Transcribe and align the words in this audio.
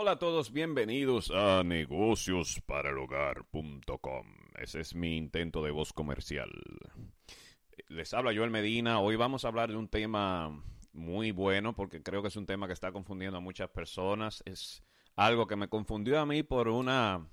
Hola 0.00 0.12
a 0.12 0.18
todos, 0.20 0.52
bienvenidos 0.52 1.32
a 1.32 1.64
negociosparalhogar.com. 1.64 4.26
Ese 4.56 4.78
es 4.78 4.94
mi 4.94 5.16
intento 5.16 5.60
de 5.60 5.72
voz 5.72 5.92
comercial. 5.92 6.48
Les 7.88 8.14
habla 8.14 8.32
Joel 8.32 8.50
Medina. 8.50 9.00
Hoy 9.00 9.16
vamos 9.16 9.44
a 9.44 9.48
hablar 9.48 9.70
de 9.70 9.76
un 9.76 9.88
tema 9.88 10.62
muy 10.92 11.32
bueno 11.32 11.74
porque 11.74 12.00
creo 12.00 12.22
que 12.22 12.28
es 12.28 12.36
un 12.36 12.46
tema 12.46 12.68
que 12.68 12.74
está 12.74 12.92
confundiendo 12.92 13.38
a 13.38 13.40
muchas 13.40 13.70
personas. 13.70 14.40
Es 14.46 14.84
algo 15.16 15.48
que 15.48 15.56
me 15.56 15.66
confundió 15.66 16.20
a 16.20 16.26
mí 16.26 16.44
por 16.44 16.68
una 16.68 17.28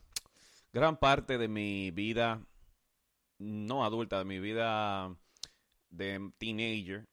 gran 0.73 0.97
parte 0.97 1.37
de 1.37 1.47
mi 1.47 1.91
vida, 1.91 2.41
no 3.37 3.85
adulta, 3.85 4.17
de 4.17 4.25
mi 4.25 4.39
vida 4.39 5.15
de 5.91 6.31
teenager. 6.39 7.05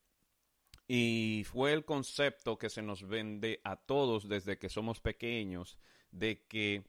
Y 0.88 1.44
fue 1.46 1.72
el 1.72 1.84
concepto 1.84 2.58
que 2.58 2.68
se 2.68 2.82
nos 2.82 3.06
vende 3.06 3.60
a 3.64 3.76
todos 3.76 4.28
desde 4.28 4.58
que 4.58 4.68
somos 4.68 5.00
pequeños, 5.00 5.78
de 6.10 6.44
que 6.46 6.84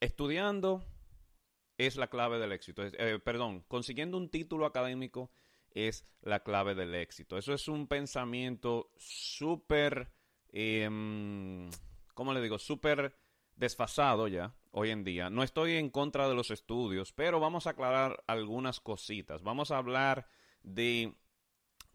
estudiando 0.00 0.84
es 1.78 1.96
la 1.96 2.08
clave 2.08 2.38
del 2.38 2.52
éxito. 2.52 2.82
Eh, 2.84 3.18
perdón, 3.18 3.64
consiguiendo 3.68 4.16
un 4.16 4.30
título 4.30 4.66
académico 4.66 5.30
es 5.70 6.06
la 6.22 6.40
clave 6.40 6.74
del 6.74 6.94
éxito. 6.94 7.36
Eso 7.36 7.52
es 7.52 7.68
un 7.68 7.86
pensamiento 7.86 8.90
súper, 8.96 10.10
eh, 10.48 10.88
¿cómo 12.14 12.32
le 12.32 12.40
digo? 12.40 12.58
Súper 12.58 13.14
desfasado 13.56 14.28
ya 14.28 14.54
hoy 14.70 14.90
en 14.90 15.04
día. 15.04 15.28
No 15.30 15.42
estoy 15.42 15.74
en 15.74 15.90
contra 15.90 16.28
de 16.28 16.34
los 16.34 16.50
estudios, 16.50 17.12
pero 17.12 17.40
vamos 17.40 17.66
a 17.66 17.70
aclarar 17.70 18.22
algunas 18.26 18.80
cositas. 18.80 19.42
Vamos 19.42 19.70
a 19.70 19.78
hablar 19.78 20.26
de 20.62 21.14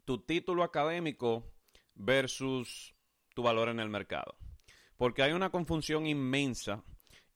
tu 0.04 0.18
título 0.18 0.62
académico 0.62 1.52
versus 1.94 2.94
tu 3.34 3.42
valor 3.42 3.68
en 3.68 3.80
el 3.80 3.88
mercado. 3.88 4.36
Porque 4.96 5.22
hay 5.22 5.32
una 5.32 5.50
confusión 5.50 6.06
inmensa 6.06 6.84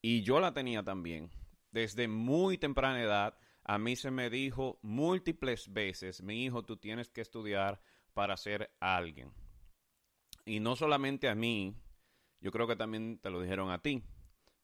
y 0.00 0.22
yo 0.22 0.40
la 0.40 0.52
tenía 0.52 0.82
también. 0.82 1.30
Desde 1.70 2.08
muy 2.08 2.58
temprana 2.58 3.02
edad 3.02 3.38
a 3.64 3.78
mí 3.78 3.96
se 3.96 4.10
me 4.10 4.30
dijo 4.30 4.78
múltiples 4.82 5.72
veces, 5.72 6.22
mi 6.22 6.44
hijo, 6.44 6.64
tú 6.64 6.76
tienes 6.76 7.10
que 7.10 7.20
estudiar 7.20 7.80
para 8.14 8.36
ser 8.36 8.70
alguien. 8.78 9.32
Y 10.44 10.60
no 10.60 10.76
solamente 10.76 11.28
a 11.28 11.34
mí, 11.34 11.74
yo 12.40 12.52
creo 12.52 12.68
que 12.68 12.76
también 12.76 13.18
te 13.18 13.30
lo 13.30 13.40
dijeron 13.40 13.70
a 13.70 13.82
ti. 13.82 14.04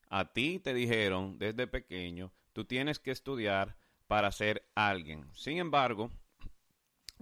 A 0.09 0.33
ti 0.33 0.61
te 0.61 0.73
dijeron 0.73 1.39
desde 1.39 1.67
pequeño, 1.67 2.33
tú 2.53 2.65
tienes 2.65 3.01
que 3.01 3.11
estudiar 3.11 3.77
para 4.07 4.31
ser 4.31 4.71
alguien. 4.75 5.29
Sin 5.35 5.59
embargo, 5.59 6.13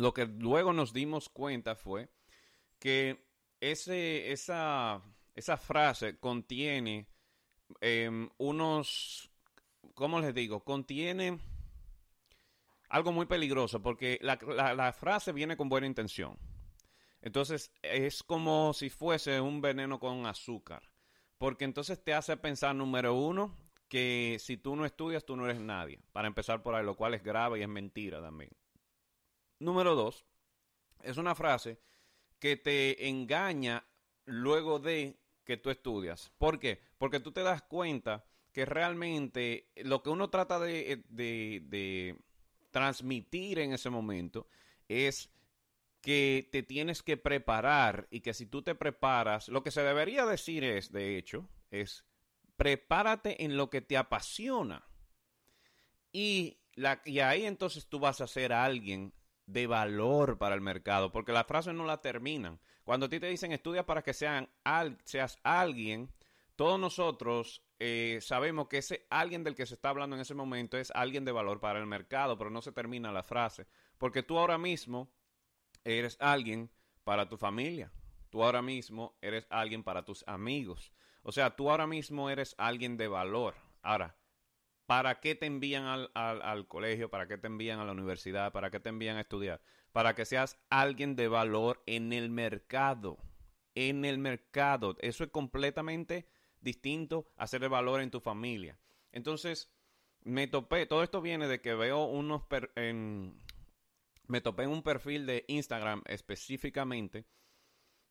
lo 0.00 0.14
que 0.14 0.26
luego 0.26 0.72
nos 0.72 0.92
dimos 0.92 1.28
cuenta 1.28 1.76
fue 1.76 2.08
que 2.78 3.24
ese, 3.60 4.32
esa, 4.32 5.02
esa 5.34 5.56
frase 5.56 6.18
contiene 6.18 7.06
em, 7.80 8.28
unos, 8.38 9.30
¿cómo 9.94 10.20
les 10.20 10.34
digo? 10.34 10.64
Contiene 10.64 11.38
algo 12.88 13.12
muy 13.12 13.26
peligroso 13.26 13.82
porque 13.82 14.18
la, 14.22 14.38
la, 14.74 14.92
frase 14.92 15.32
viene 15.32 15.56
con 15.56 15.68
buena 15.68 15.86
intención. 15.86 16.36
Entonces 17.22 17.70
es 17.82 18.22
como 18.22 18.72
si 18.72 18.88
fuese 18.88 19.40
un 19.40 19.60
veneno 19.60 20.00
con 20.00 20.26
azúcar. 20.26 20.82
Porque 21.36 21.64
entonces 21.64 22.02
te 22.02 22.12
hace 22.12 22.36
pensar, 22.36 22.74
número 22.74 23.14
uno, 23.14 23.56
que 23.88 24.36
si 24.40 24.56
tú 24.56 24.76
no 24.76 24.84
estudias, 24.84 25.24
tú 25.24 25.36
no 25.36 25.46
eres 25.46 25.60
nadie. 25.60 26.00
Para 26.12 26.28
empezar 26.28 26.62
por 26.62 26.74
ahí, 26.74 26.84
lo 26.84 26.96
cual 26.96 27.14
es 27.14 27.22
grave 27.22 27.58
y 27.58 27.62
es 27.62 27.68
mentira 27.68 28.20
también. 28.20 28.50
Número 29.60 29.94
dos, 29.94 30.24
es 31.02 31.18
una 31.18 31.34
frase 31.34 31.78
que 32.38 32.56
te 32.56 33.08
engaña 33.08 33.86
luego 34.24 34.78
de 34.78 35.20
que 35.44 35.58
tú 35.58 35.70
estudias. 35.70 36.32
¿Por 36.38 36.58
qué? 36.58 36.80
Porque 36.96 37.20
tú 37.20 37.30
te 37.30 37.42
das 37.42 37.62
cuenta 37.62 38.24
que 38.52 38.64
realmente 38.64 39.70
lo 39.76 40.02
que 40.02 40.10
uno 40.10 40.30
trata 40.30 40.58
de, 40.58 41.04
de, 41.08 42.16
transmitir 42.70 43.58
en 43.58 43.72
ese 43.72 43.90
momento 43.90 44.48
es 44.88 45.30
que 46.00 46.48
te 46.50 46.62
tienes 46.62 47.02
que 47.02 47.16
preparar 47.16 48.08
y 48.10 48.20
que 48.20 48.32
si 48.32 48.46
tú 48.46 48.62
te 48.62 48.74
preparas, 48.74 49.48
lo 49.48 49.62
que 49.62 49.70
se 49.70 49.82
debería 49.82 50.24
decir 50.24 50.64
es, 50.64 50.90
de 50.90 51.18
hecho, 51.18 51.48
es 51.70 52.04
prepárate 52.56 53.44
en 53.44 53.56
lo 53.56 53.68
que 53.68 53.82
te 53.82 53.96
apasiona. 53.96 54.86
Y, 56.12 56.58
la, 56.74 57.02
y 57.04 57.20
ahí 57.20 57.44
entonces 57.44 57.86
tú 57.86 57.98
vas 57.98 58.20
a 58.20 58.26
ser 58.26 58.52
alguien 58.52 59.12
de 59.52 59.66
valor 59.66 60.38
para 60.38 60.54
el 60.54 60.60
mercado, 60.60 61.10
porque 61.12 61.32
las 61.32 61.46
frases 61.46 61.74
no 61.74 61.84
la 61.84 62.00
terminan. 62.00 62.60
Cuando 62.84 63.06
a 63.06 63.08
ti 63.08 63.20
te 63.20 63.28
dicen 63.28 63.52
estudia 63.52 63.86
para 63.86 64.02
que 64.02 64.14
sean 64.14 64.48
seas 65.04 65.38
alguien, 65.42 66.12
todos 66.56 66.78
nosotros 66.78 67.62
eh, 67.78 68.18
sabemos 68.20 68.68
que 68.68 68.78
ese 68.78 69.06
alguien 69.10 69.42
del 69.42 69.54
que 69.54 69.66
se 69.66 69.74
está 69.74 69.88
hablando 69.88 70.16
en 70.16 70.22
ese 70.22 70.34
momento 70.34 70.76
es 70.76 70.90
alguien 70.94 71.24
de 71.24 71.32
valor 71.32 71.60
para 71.60 71.78
el 71.78 71.86
mercado, 71.86 72.36
pero 72.36 72.50
no 72.50 72.62
se 72.62 72.72
termina 72.72 73.12
la 73.12 73.22
frase, 73.22 73.66
porque 73.98 74.22
tú 74.22 74.38
ahora 74.38 74.58
mismo 74.58 75.10
eres 75.84 76.16
alguien 76.20 76.70
para 77.04 77.28
tu 77.28 77.36
familia, 77.36 77.90
tú 78.28 78.44
ahora 78.44 78.62
mismo 78.62 79.16
eres 79.22 79.46
alguien 79.50 79.82
para 79.82 80.04
tus 80.04 80.22
amigos, 80.26 80.92
o 81.22 81.32
sea, 81.32 81.56
tú 81.56 81.70
ahora 81.70 81.86
mismo 81.86 82.30
eres 82.30 82.54
alguien 82.58 82.96
de 82.96 83.08
valor. 83.08 83.54
Ahora, 83.82 84.16
¿Para 84.90 85.20
qué 85.20 85.36
te 85.36 85.46
envían 85.46 85.84
al, 86.14 86.66
colegio? 86.66 87.10
¿Para 87.10 87.28
qué 87.28 87.38
te 87.38 87.46
envían 87.46 87.78
a 87.78 87.84
la 87.84 87.92
universidad? 87.92 88.50
¿Para 88.50 88.72
qué 88.72 88.80
te 88.80 88.88
envían 88.88 89.18
a 89.18 89.20
estudiar? 89.20 89.62
Para 89.92 90.16
que 90.16 90.24
seas 90.24 90.58
alguien 90.68 91.14
de 91.14 91.28
valor 91.28 91.80
en 91.86 92.12
el 92.12 92.28
mercado. 92.28 93.16
En 93.76 94.04
el 94.04 94.18
mercado. 94.18 94.96
Eso 94.98 95.22
es 95.22 95.30
completamente 95.30 96.26
distinto 96.60 97.30
a 97.36 97.46
ser 97.46 97.60
de 97.60 97.68
valor 97.68 98.00
en 98.00 98.10
tu 98.10 98.18
familia. 98.18 98.80
Entonces, 99.12 99.72
me 100.22 100.48
topé, 100.48 100.86
todo 100.86 101.04
esto 101.04 101.20
viene 101.22 101.46
de 101.46 101.60
que 101.60 101.74
veo 101.74 102.06
unos, 102.06 102.42
me 104.26 104.40
topé 104.40 104.64
en 104.64 104.70
un 104.70 104.82
perfil 104.82 105.24
de 105.24 105.44
Instagram 105.46 106.02
específicamente, 106.06 107.26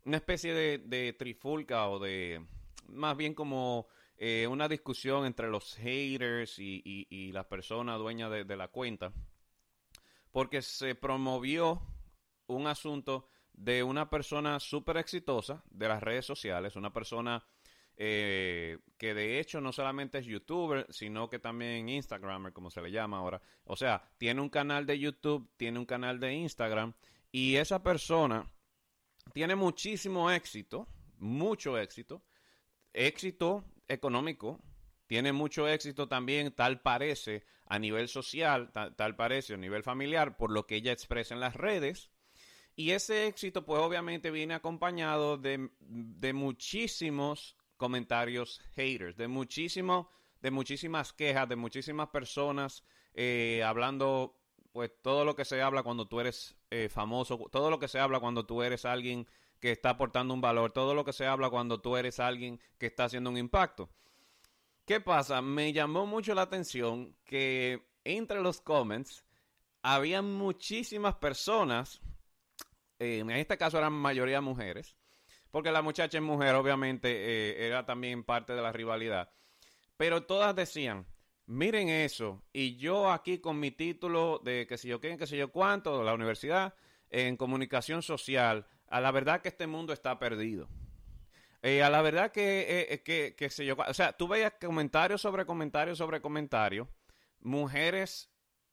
una 0.05 0.15
especie 0.15 0.53
de 0.53 1.13
trifulca 1.19 1.89
o 1.89 1.99
de, 1.99 2.41
más 2.87 3.17
bien 3.17 3.33
como 3.33 3.89
eh, 4.21 4.45
una 4.47 4.67
discusión 4.67 5.25
entre 5.25 5.47
los 5.47 5.75
haters 5.75 6.59
y, 6.59 6.81
y, 6.83 7.31
las 7.31 7.45
personas 7.45 7.97
dueñas 7.99 8.29
de, 8.29 8.57
la 8.57 8.67
cuenta, 8.67 9.13
porque 10.33 10.61
se 10.61 10.93
promovió 10.93 11.81
un 12.47 12.67
asunto 12.67 13.29
de 13.53 13.81
una 13.81 14.09
persona 14.09 14.59
súper 14.59 14.97
exitosa 14.97 15.63
de 15.69 15.87
las 15.87 16.03
redes 16.03 16.25
sociales, 16.25 16.75
una 16.75 16.91
persona 16.91 17.47
eh, 17.95 18.79
que 18.97 19.13
de 19.13 19.39
hecho 19.39 19.61
no 19.61 19.71
solamente 19.71 20.17
es 20.17 20.25
youtuber, 20.25 20.85
sino 20.89 21.29
que 21.29 21.39
también 21.39 21.87
Instagramer, 21.87 22.51
como 22.51 22.69
se 22.69 22.81
le 22.81 22.91
llama 22.91 23.19
ahora. 23.19 23.41
O 23.63 23.77
sea, 23.77 24.03
tiene 24.17 24.41
un 24.41 24.49
canal 24.49 24.85
de 24.85 24.99
YouTube, 24.99 25.49
tiene 25.55 25.79
un 25.79 25.85
canal 25.85 26.19
de 26.19 26.33
Instagram, 26.33 26.93
y 27.31 27.55
esa 27.55 27.81
persona 27.81 28.45
tiene 29.33 29.55
muchísimo 29.55 30.29
éxito, 30.29 30.89
mucho 31.19 31.77
éxito, 31.77 32.21
éxito 32.91 33.63
económico, 33.89 34.61
tiene 35.07 35.33
mucho 35.33 35.67
éxito 35.67 36.07
también, 36.07 36.53
tal 36.53 36.81
parece, 36.81 37.43
a 37.65 37.79
nivel 37.79 38.07
social, 38.07 38.71
tal, 38.71 39.15
parece, 39.15 39.55
a 39.55 39.57
nivel 39.57 39.83
familiar, 39.83 40.37
por 40.37 40.51
lo 40.51 40.65
que 40.65 40.75
ella 40.75 40.91
expresa 40.91 41.33
en 41.33 41.39
las 41.39 41.55
redes. 41.55 42.09
Y 42.75 42.91
ese 42.91 43.27
éxito, 43.27 43.65
pues 43.65 43.81
obviamente 43.81 44.31
viene 44.31 44.53
acompañado 44.53 45.37
de, 45.37 45.69
de 45.79 46.33
muchísimos 46.33 47.57
comentarios 47.75 48.61
haters, 48.75 49.17
de, 49.17 49.27
muchísimo, 49.27 50.11
de 50.41 50.51
muchísimas 50.51 51.11
quejas, 51.11 51.49
de 51.49 51.55
muchísimas 51.55 52.09
personas 52.09 52.83
eh, 53.13 53.63
hablando, 53.65 54.37
pues 54.71 54.91
todo 55.01 55.25
lo 55.25 55.35
que 55.35 55.45
se 55.45 55.61
habla 55.61 55.83
cuando 55.83 56.07
tú 56.07 56.19
eres 56.19 56.55
eh, 56.69 56.89
famoso, 56.89 57.47
todo 57.51 57.69
lo 57.69 57.79
que 57.79 57.87
se 57.87 57.99
habla 57.99 58.19
cuando 58.19 58.45
tú 58.45 58.61
eres 58.61 58.85
alguien 58.85 59.27
que 59.59 59.71
está 59.71 59.91
aportando 59.91 60.33
un 60.33 60.41
valor, 60.41 60.71
todo 60.71 60.93
lo 60.93 61.03
que 61.03 61.13
se 61.13 61.25
habla 61.25 61.49
cuando 61.49 61.81
tú 61.81 61.97
eres 61.97 62.19
alguien 62.19 62.59
que 62.77 62.87
está 62.87 63.05
haciendo 63.05 63.29
un 63.29 63.37
impacto. 63.37 63.89
¿Qué 64.85 64.99
pasa? 64.99 65.41
Me 65.41 65.71
llamó 65.71 66.05
mucho 66.05 66.33
la 66.33 66.43
atención 66.43 67.15
que 67.25 67.85
entre 68.03 68.41
los 68.41 68.61
comments 68.61 69.23
había 69.81 70.21
muchísimas 70.21 71.15
personas, 71.15 72.01
eh, 72.97 73.19
en 73.19 73.29
este 73.29 73.57
caso 73.57 73.77
eran 73.77 73.93
mayoría 73.93 74.41
mujeres, 74.41 74.95
porque 75.51 75.71
la 75.71 75.81
muchacha 75.81 76.17
es 76.17 76.23
mujer, 76.23 76.55
obviamente 76.55 77.09
eh, 77.11 77.67
era 77.67 77.85
también 77.85 78.23
parte 78.23 78.53
de 78.53 78.61
la 78.61 78.71
rivalidad, 78.71 79.31
pero 79.95 80.23
todas 80.23 80.55
decían, 80.55 81.05
miren 81.45 81.89
eso, 81.89 82.43
y 82.51 82.77
yo 82.77 83.11
aquí 83.11 83.39
con 83.39 83.59
mi 83.59 83.71
título 83.71 84.41
de 84.43 84.65
que 84.67 84.77
sé 84.77 84.87
yo 84.87 84.99
qué, 84.99 85.17
que 85.17 85.27
sé 85.27 85.37
yo 85.37 85.51
cuánto, 85.51 85.99
de 85.99 86.05
la 86.05 86.13
universidad, 86.13 86.73
en 87.09 87.37
comunicación 87.37 88.01
social, 88.01 88.67
a 88.89 89.01
la 89.01 89.11
verdad 89.11 89.41
que 89.41 89.49
este 89.49 89.67
mundo 89.67 89.93
está 89.93 90.19
perdido. 90.19 90.67
Eh, 91.61 91.83
a 91.83 91.89
la 91.89 92.01
verdad 92.01 92.31
que, 92.31 92.61
eh, 92.61 92.93
eh, 92.93 93.03
que, 93.03 93.35
que 93.35 93.49
yo, 93.65 93.75
o 93.75 93.93
sea, 93.93 94.13
tú 94.13 94.27
veías 94.27 94.53
comentarios 94.61 95.21
sobre 95.21 95.45
comentarios 95.45 95.97
sobre 95.97 96.21
comentarios, 96.21 96.87
mujeres 97.41 98.31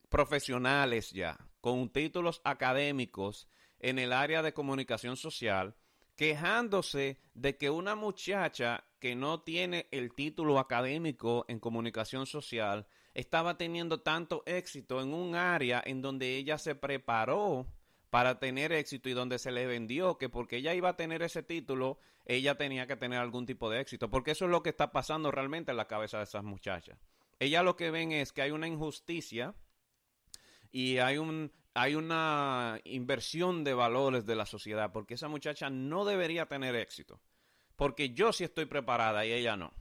profesionales 0.08 1.10
ya, 1.10 1.36
con 1.60 1.90
títulos 1.90 2.40
académicos 2.44 3.48
en 3.80 3.98
el 3.98 4.12
área 4.12 4.42
de 4.42 4.54
comunicación 4.54 5.16
social, 5.16 5.74
quejándose 6.14 7.18
de 7.34 7.56
que 7.56 7.70
una 7.70 7.96
muchacha 7.96 8.84
que 9.00 9.16
no 9.16 9.42
tiene 9.42 9.88
el 9.90 10.14
título 10.14 10.58
académico 10.58 11.44
en 11.48 11.58
comunicación 11.58 12.26
social 12.26 12.86
estaba 13.14 13.56
teniendo 13.56 14.00
tanto 14.00 14.42
éxito 14.46 15.00
en 15.00 15.12
un 15.12 15.34
área 15.34 15.82
en 15.84 16.02
donde 16.02 16.36
ella 16.36 16.56
se 16.58 16.74
preparó 16.74 17.66
para 18.16 18.38
tener 18.38 18.72
éxito 18.72 19.10
y 19.10 19.12
donde 19.12 19.38
se 19.38 19.52
le 19.52 19.66
vendió 19.66 20.16
que 20.16 20.30
porque 20.30 20.56
ella 20.56 20.72
iba 20.72 20.88
a 20.88 20.96
tener 20.96 21.20
ese 21.20 21.42
título, 21.42 21.98
ella 22.24 22.56
tenía 22.56 22.86
que 22.86 22.96
tener 22.96 23.18
algún 23.18 23.44
tipo 23.44 23.68
de 23.68 23.78
éxito, 23.78 24.08
porque 24.08 24.30
eso 24.30 24.46
es 24.46 24.50
lo 24.50 24.62
que 24.62 24.70
está 24.70 24.90
pasando 24.90 25.30
realmente 25.30 25.70
en 25.72 25.76
la 25.76 25.86
cabeza 25.86 26.16
de 26.16 26.24
esas 26.24 26.42
muchachas. 26.42 26.98
Ellas 27.40 27.62
lo 27.62 27.76
que 27.76 27.90
ven 27.90 28.12
es 28.12 28.32
que 28.32 28.40
hay 28.40 28.52
una 28.52 28.68
injusticia 28.68 29.54
y 30.72 30.96
hay 30.96 31.18
un 31.18 31.52
hay 31.74 31.94
una 31.94 32.80
inversión 32.84 33.64
de 33.64 33.74
valores 33.74 34.24
de 34.24 34.34
la 34.34 34.46
sociedad, 34.46 34.92
porque 34.92 35.12
esa 35.12 35.28
muchacha 35.28 35.68
no 35.68 36.06
debería 36.06 36.46
tener 36.46 36.74
éxito, 36.74 37.20
porque 37.76 38.14
yo 38.14 38.32
sí 38.32 38.44
estoy 38.44 38.64
preparada 38.64 39.26
y 39.26 39.32
ella 39.32 39.58
no. 39.58 39.74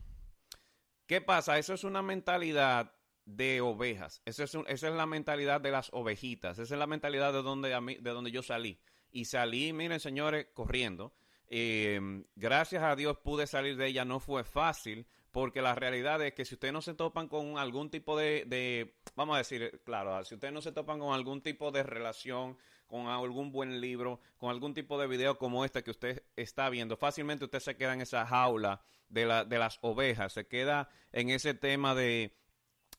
¿Qué 1.06 1.22
pasa? 1.22 1.56
Eso 1.56 1.72
es 1.72 1.84
una 1.84 2.02
mentalidad 2.02 2.95
de 3.26 3.60
ovejas. 3.60 4.22
Esa 4.24 4.44
es, 4.44 4.54
esa 4.54 4.88
es 4.88 4.94
la 4.94 5.06
mentalidad 5.06 5.60
de 5.60 5.72
las 5.72 5.90
ovejitas. 5.92 6.58
Esa 6.58 6.74
es 6.74 6.78
la 6.78 6.86
mentalidad 6.86 7.32
de 7.32 7.42
donde, 7.42 7.68
de 7.68 8.10
donde 8.10 8.30
yo 8.30 8.42
salí. 8.42 8.80
Y 9.10 9.26
salí, 9.26 9.72
miren 9.72 10.00
señores, 10.00 10.46
corriendo. 10.54 11.12
Eh, 11.48 12.24
gracias 12.34 12.82
a 12.82 12.96
Dios 12.96 13.18
pude 13.18 13.46
salir 13.46 13.76
de 13.76 13.88
ella. 13.88 14.04
No 14.04 14.20
fue 14.20 14.44
fácil 14.44 15.06
porque 15.32 15.60
la 15.60 15.74
realidad 15.74 16.22
es 16.22 16.32
que 16.32 16.46
si 16.46 16.54
ustedes 16.54 16.72
no 16.72 16.80
se 16.80 16.94
topan 16.94 17.28
con 17.28 17.58
algún 17.58 17.90
tipo 17.90 18.16
de, 18.16 18.44
de, 18.46 18.96
vamos 19.16 19.34
a 19.34 19.38
decir, 19.38 19.82
claro, 19.84 20.24
si 20.24 20.34
ustedes 20.34 20.54
no 20.54 20.62
se 20.62 20.72
topan 20.72 20.98
con 20.98 21.12
algún 21.12 21.42
tipo 21.42 21.70
de 21.70 21.82
relación, 21.82 22.56
con 22.86 23.08
algún 23.08 23.52
buen 23.52 23.80
libro, 23.82 24.20
con 24.38 24.48
algún 24.48 24.72
tipo 24.72 24.98
de 24.98 25.06
video 25.06 25.36
como 25.36 25.64
este 25.64 25.82
que 25.82 25.90
usted 25.90 26.22
está 26.36 26.70
viendo, 26.70 26.96
fácilmente 26.96 27.44
usted 27.44 27.60
se 27.60 27.76
queda 27.76 27.92
en 27.92 28.00
esa 28.00 28.24
jaula 28.24 28.80
de, 29.10 29.26
la, 29.26 29.44
de 29.44 29.58
las 29.58 29.78
ovejas, 29.82 30.32
se 30.32 30.46
queda 30.46 30.88
en 31.12 31.28
ese 31.28 31.52
tema 31.52 31.94
de 31.94 32.34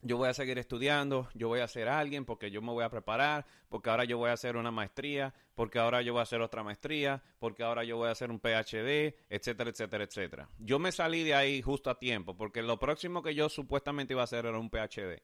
yo 0.02 0.18
voy 0.18 0.30
a 0.30 0.34
seguir 0.34 0.58
estudiando, 0.58 1.28
yo 1.34 1.48
voy 1.48 1.60
a 1.60 1.68
ser 1.68 1.88
alguien 1.88 2.26
porque 2.26 2.52
yo 2.52 2.62
me 2.62 2.72
voy 2.72 2.84
a 2.84 2.90
preparar, 2.90 3.46
porque 3.70 3.90
ahora 3.90 4.04
yo 4.04 4.18
voy 4.18 4.30
a 4.30 4.34
hacer 4.34 4.56
una 4.56 4.72
maestría, 4.72 5.34
porque 5.56 5.80
ahora 5.80 6.02
yo 6.02 6.14
voy 6.14 6.20
a 6.20 6.24
hacer 6.24 6.42
otra 6.42 6.64
maestría, 6.64 7.24
porque 7.40 7.64
ahora 7.64 7.84
yo 7.84 7.98
voy 7.98 8.08
a 8.08 8.12
hacer 8.12 8.30
un 8.30 8.40
PhD, 8.40 9.16
etcétera, 9.30 9.70
etcétera, 9.70 10.04
etcétera. 10.04 10.50
Yo 10.60 10.80
me 10.80 10.92
salí 10.92 11.24
de 11.24 11.34
ahí 11.34 11.62
justo 11.62 11.90
a 11.90 11.98
tiempo, 11.98 12.38
porque 12.38 12.62
lo 12.62 12.80
próximo 12.80 13.24
que 13.24 13.34
yo 13.34 13.50
supuestamente 13.50 14.14
iba 14.14 14.22
a 14.22 14.26
hacer 14.26 14.46
era 14.46 14.60
un 14.60 14.70
PhD. 14.70 15.22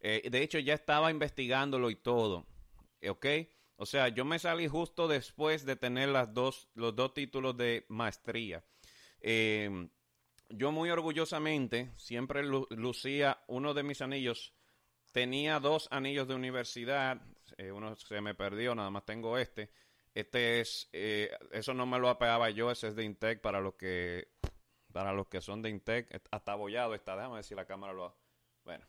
Eh, 0.00 0.28
de 0.30 0.42
hecho, 0.42 0.58
ya 0.58 0.74
estaba 0.74 1.10
investigándolo 1.10 1.90
y 1.90 1.96
todo, 1.96 2.46
¿ok? 3.08 3.26
O 3.76 3.86
sea, 3.86 4.08
yo 4.08 4.24
me 4.24 4.38
salí 4.38 4.66
justo 4.66 5.08
después 5.08 5.64
de 5.64 5.76
tener 5.76 6.08
las 6.08 6.34
dos, 6.34 6.68
los 6.74 6.94
dos 6.96 7.14
títulos 7.14 7.56
de 7.56 7.86
maestría. 7.88 8.64
Eh, 9.20 9.88
yo 10.50 10.72
muy 10.72 10.90
orgullosamente 10.90 11.92
siempre 11.96 12.42
lucía 12.44 13.42
uno 13.46 13.74
de 13.74 13.82
mis 13.82 14.02
anillos. 14.02 14.54
Tenía 15.12 15.58
dos 15.58 15.88
anillos 15.90 16.28
de 16.28 16.34
universidad, 16.34 17.20
eh, 17.56 17.72
uno 17.72 17.96
se 17.96 18.20
me 18.20 18.34
perdió, 18.34 18.74
nada 18.74 18.90
más 18.90 19.04
tengo 19.04 19.38
este. 19.38 19.70
Este 20.14 20.60
es, 20.60 20.88
eh, 20.92 21.30
eso 21.52 21.72
no 21.72 21.86
me 21.86 21.98
lo 21.98 22.08
apegaba 22.08 22.50
yo, 22.50 22.70
ese 22.70 22.88
es 22.88 22.96
de 22.96 23.04
Intec 23.04 23.40
para 23.40 23.60
los 23.60 23.74
que, 23.74 24.28
para 24.92 25.12
los 25.12 25.28
que 25.28 25.40
son 25.40 25.62
de 25.62 25.70
Intec, 25.70 26.20
hasta 26.30 26.52
abollado 26.52 26.94
está, 26.94 27.14
déjame 27.14 27.36
ver 27.36 27.44
si 27.44 27.54
la 27.54 27.64
cámara 27.64 27.92
lo, 27.92 28.16
bueno, 28.64 28.84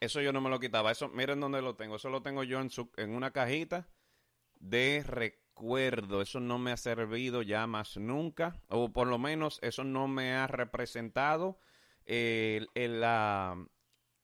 eso 0.00 0.20
yo 0.20 0.32
no 0.32 0.40
me 0.40 0.50
lo 0.50 0.58
quitaba, 0.58 0.90
eso, 0.90 1.08
miren 1.08 1.38
dónde 1.38 1.62
lo 1.62 1.76
tengo, 1.76 1.96
eso 1.96 2.08
lo 2.08 2.22
tengo 2.22 2.42
yo 2.42 2.60
en, 2.60 2.70
su, 2.70 2.90
en 2.96 3.14
una 3.14 3.32
cajita 3.32 3.88
de 4.54 5.04
recuerdo, 5.06 5.47
eso 6.22 6.40
no 6.40 6.58
me 6.58 6.72
ha 6.72 6.76
servido 6.76 7.42
ya 7.42 7.66
más 7.66 7.96
nunca, 7.96 8.60
o 8.68 8.92
por 8.92 9.06
lo 9.06 9.18
menos 9.18 9.58
eso 9.62 9.84
no 9.84 10.08
me 10.08 10.34
ha 10.34 10.46
representado 10.46 11.58
el, 12.06 12.68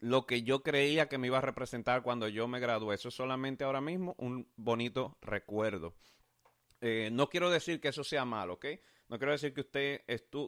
lo 0.00 0.26
que 0.26 0.42
yo 0.42 0.62
creía 0.62 1.08
que 1.08 1.18
me 1.18 1.28
iba 1.28 1.38
a 1.38 1.42
representar 1.42 2.02
cuando 2.02 2.28
yo 2.28 2.48
me 2.48 2.60
gradué. 2.60 2.94
Eso 2.94 3.08
es 3.08 3.14
solamente 3.14 3.64
ahora 3.64 3.80
mismo 3.80 4.14
un 4.18 4.48
bonito 4.56 5.16
recuerdo. 5.20 5.94
Eh, 6.80 7.08
no 7.12 7.28
quiero 7.28 7.50
decir 7.50 7.80
que 7.80 7.88
eso 7.88 8.04
sea 8.04 8.24
malo, 8.24 8.54
¿ok? 8.54 8.66
No 9.08 9.18
quiero 9.18 9.32
decir 9.32 9.54
que 9.54 9.62
usted 9.62 10.02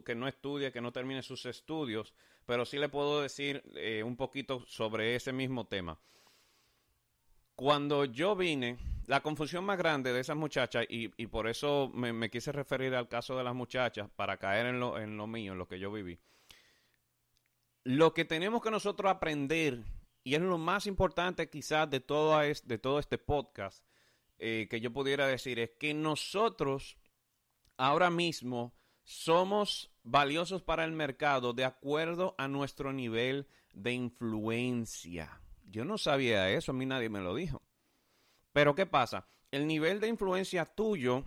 que 0.04 0.14
no 0.14 0.28
estudie, 0.28 0.72
que 0.72 0.80
no 0.80 0.92
termine 0.92 1.22
sus 1.22 1.46
estudios, 1.46 2.14
pero 2.46 2.64
sí 2.64 2.78
le 2.78 2.88
puedo 2.88 3.22
decir 3.22 3.62
eh, 3.76 4.02
un 4.02 4.16
poquito 4.16 4.64
sobre 4.66 5.14
ese 5.14 5.32
mismo 5.32 5.66
tema. 5.66 5.98
Cuando 7.56 8.04
yo 8.04 8.36
vine, 8.36 8.76
la 9.06 9.22
confusión 9.22 9.64
más 9.64 9.78
grande 9.78 10.12
de 10.12 10.20
esas 10.20 10.36
muchachas, 10.36 10.84
y, 10.90 11.08
por 11.28 11.48
eso 11.48 11.90
me, 11.94 12.28
quise 12.28 12.52
referir 12.52 12.94
al 12.94 13.08
caso 13.08 13.36
de 13.36 13.44
las 13.44 13.54
muchachas, 13.54 14.10
para 14.14 14.36
caer 14.36 14.66
en 14.66 14.78
lo, 14.78 14.98
en 14.98 15.16
lo 15.16 15.26
mío, 15.26 15.52
en 15.52 15.58
lo 15.58 15.66
que 15.66 15.78
yo 15.78 15.90
viví. 15.90 16.18
Lo 17.82 18.12
que 18.12 18.26
tenemos 18.26 18.62
que 18.62 18.70
nosotros 18.70 19.10
aprender, 19.10 19.84
y 20.22 20.34
es 20.34 20.40
lo 20.42 20.58
más 20.58 20.86
importante 20.86 21.48
quizás 21.48 21.88
de 21.88 22.00
todo, 22.00 22.42
este 22.42 23.16
podcast, 23.16 23.82
eh, 24.38 24.66
que 24.68 24.80
yo 24.82 24.92
pudiera 24.92 25.26
decir, 25.26 25.58
es 25.58 25.70
que 25.78 25.94
nosotros 25.94 26.98
ahora 27.78 28.10
mismo 28.10 28.74
somos 29.02 29.90
valiosos 30.02 30.62
para 30.62 30.84
el 30.84 30.92
mercado 30.92 31.54
de 31.54 31.64
acuerdo 31.64 32.34
a 32.36 32.48
nuestro 32.48 32.92
nivel 32.92 33.46
de 33.72 33.92
influencia. 33.92 35.40
Yo 35.68 35.84
no 35.84 35.98
sabía 35.98 36.50
eso, 36.50 36.72
a 36.72 36.74
mí 36.74 36.86
nadie 36.86 37.08
me 37.08 37.20
lo 37.20 37.34
dijo. 37.34 37.62
Pero 38.52 38.74
¿qué 38.74 38.86
pasa? 38.86 39.28
El 39.50 39.66
nivel 39.66 40.00
de 40.00 40.08
influencia 40.08 40.64
tuyo 40.64 41.24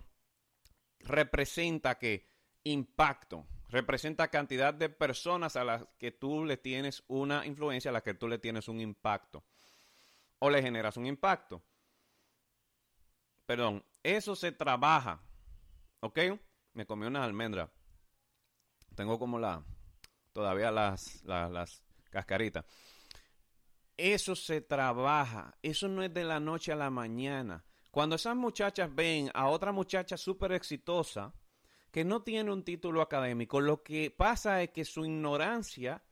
representa 1.00 1.98
que 1.98 2.28
impacto, 2.64 3.46
representa 3.68 4.28
cantidad 4.28 4.74
de 4.74 4.88
personas 4.88 5.56
a 5.56 5.64
las 5.64 5.86
que 5.98 6.10
tú 6.10 6.44
le 6.44 6.56
tienes 6.56 7.04
una 7.06 7.46
influencia, 7.46 7.90
a 7.90 7.92
las 7.92 8.02
que 8.02 8.14
tú 8.14 8.28
le 8.28 8.38
tienes 8.38 8.68
un 8.68 8.80
impacto. 8.80 9.44
O 10.38 10.50
le 10.50 10.62
generas 10.62 10.96
un 10.96 11.06
impacto. 11.06 11.62
Perdón, 13.46 13.84
eso 14.02 14.34
se 14.34 14.52
trabaja. 14.52 15.20
¿Ok? 16.00 16.18
Me 16.72 16.86
comí 16.86 17.06
una 17.06 17.24
almendra. 17.24 17.70
Tengo 18.94 19.18
como 19.18 19.38
la, 19.38 19.62
todavía 20.32 20.70
las, 20.70 21.22
las 21.24 21.82
cascaritas. 22.10 22.64
Eso 24.02 24.34
se 24.34 24.62
trabaja, 24.62 25.58
eso 25.60 25.86
no 25.86 26.02
es 26.02 26.14
de 26.14 26.24
la 26.24 26.40
noche 26.40 26.72
a 26.72 26.74
la 26.74 26.88
mañana. 26.88 27.66
Cuando 27.90 28.16
esas 28.16 28.34
muchachas 28.34 28.94
ven 28.94 29.30
a 29.34 29.50
otra 29.50 29.72
muchacha 29.72 30.16
súper 30.16 30.52
exitosa 30.52 31.34
que 31.90 32.02
no 32.02 32.22
tiene 32.22 32.50
un 32.50 32.64
título 32.64 33.02
académico, 33.02 33.60
lo 33.60 33.82
que 33.82 34.10
pasa 34.10 34.62
es 34.62 34.70
que 34.70 34.86
su 34.86 35.04
ignorancia, 35.04 36.02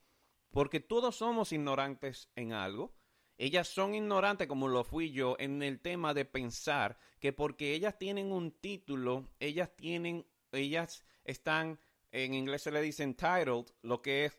porque 0.51 0.81
todos 0.81 1.17
somos 1.17 1.51
ignorantes 1.51 2.31
en 2.37 2.53
algo, 2.53 2.95
ellas 3.39 3.69
son 3.69 3.95
ignorantes 3.95 4.49
como 4.49 4.69
lo 4.69 4.85
fui 4.85 5.11
yo 5.11 5.37
en 5.39 5.62
el 5.62 5.81
tema 5.81 6.12
de 6.12 6.27
pensar 6.27 6.99
que 7.19 7.33
porque 7.33 7.73
ellas 7.73 7.97
tienen 7.97 8.33
un 8.33 8.51
título, 8.51 9.31
ellas 9.41 9.75
tienen, 9.75 10.27
ellas 10.53 11.07
están, 11.25 11.81
en 12.12 12.35
inglés 12.35 12.65
se 12.65 12.71
le 12.71 12.83
dice 12.83 13.03
entitled, 13.03 13.65
lo 13.81 14.03
que 14.03 14.27
es, 14.27 14.39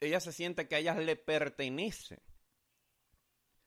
ellas 0.00 0.24
se 0.24 0.32
sienten 0.32 0.66
que 0.66 0.74
a 0.74 0.80
ellas 0.80 0.98
le 0.98 1.14
pertenece 1.14 2.20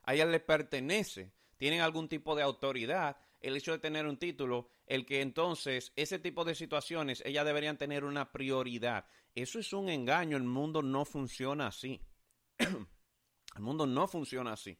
a 0.04 0.14
ella 0.14 0.26
le 0.26 0.40
pertenece, 0.40 1.34
tienen 1.58 1.82
algún 1.82 2.10
tipo 2.10 2.36
de 2.36 2.44
autoridad, 2.44 3.18
el 3.40 3.58
hecho 3.58 3.72
de 3.72 3.80
tener 3.80 4.06
un 4.06 4.18
título, 4.18 4.70
el 4.86 5.06
que 5.06 5.22
entonces 5.22 5.92
ese 5.96 6.20
tipo 6.20 6.46
de 6.46 6.56
situaciones 6.56 7.22
ellas 7.26 7.46
deberían 7.46 7.78
tener 7.78 8.04
una 8.04 8.32
prioridad. 8.32 9.06
Eso 9.36 9.60
es 9.60 9.74
un 9.74 9.90
engaño, 9.90 10.38
el 10.38 10.44
mundo 10.44 10.82
no 10.82 11.06
funciona 11.06 11.68
así. 11.68 12.02
el 12.58 13.62
mundo 13.62 13.86
no 13.86 14.08
funciona 14.08 14.54
así. 14.54 14.78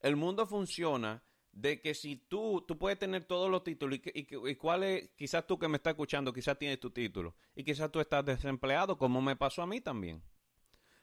El 0.00 0.16
mundo 0.16 0.46
funciona 0.46 1.22
de 1.52 1.80
que 1.80 1.94
si 1.94 2.16
tú, 2.16 2.64
tú 2.66 2.78
puedes 2.78 2.98
tener 2.98 3.24
todos 3.24 3.50
los 3.50 3.62
títulos 3.62 3.98
y, 3.98 4.20
y, 4.20 4.50
y 4.50 4.56
cuál 4.56 4.84
es, 4.84 5.10
quizás 5.16 5.46
tú 5.46 5.58
que 5.58 5.68
me 5.68 5.76
estás 5.76 5.92
escuchando, 5.92 6.32
quizás 6.32 6.58
tienes 6.58 6.80
tu 6.80 6.90
título 6.90 7.36
y 7.54 7.62
quizás 7.62 7.92
tú 7.92 8.00
estás 8.00 8.24
desempleado, 8.24 8.96
como 8.96 9.20
me 9.20 9.36
pasó 9.36 9.62
a 9.62 9.66
mí 9.66 9.80
también. 9.80 10.22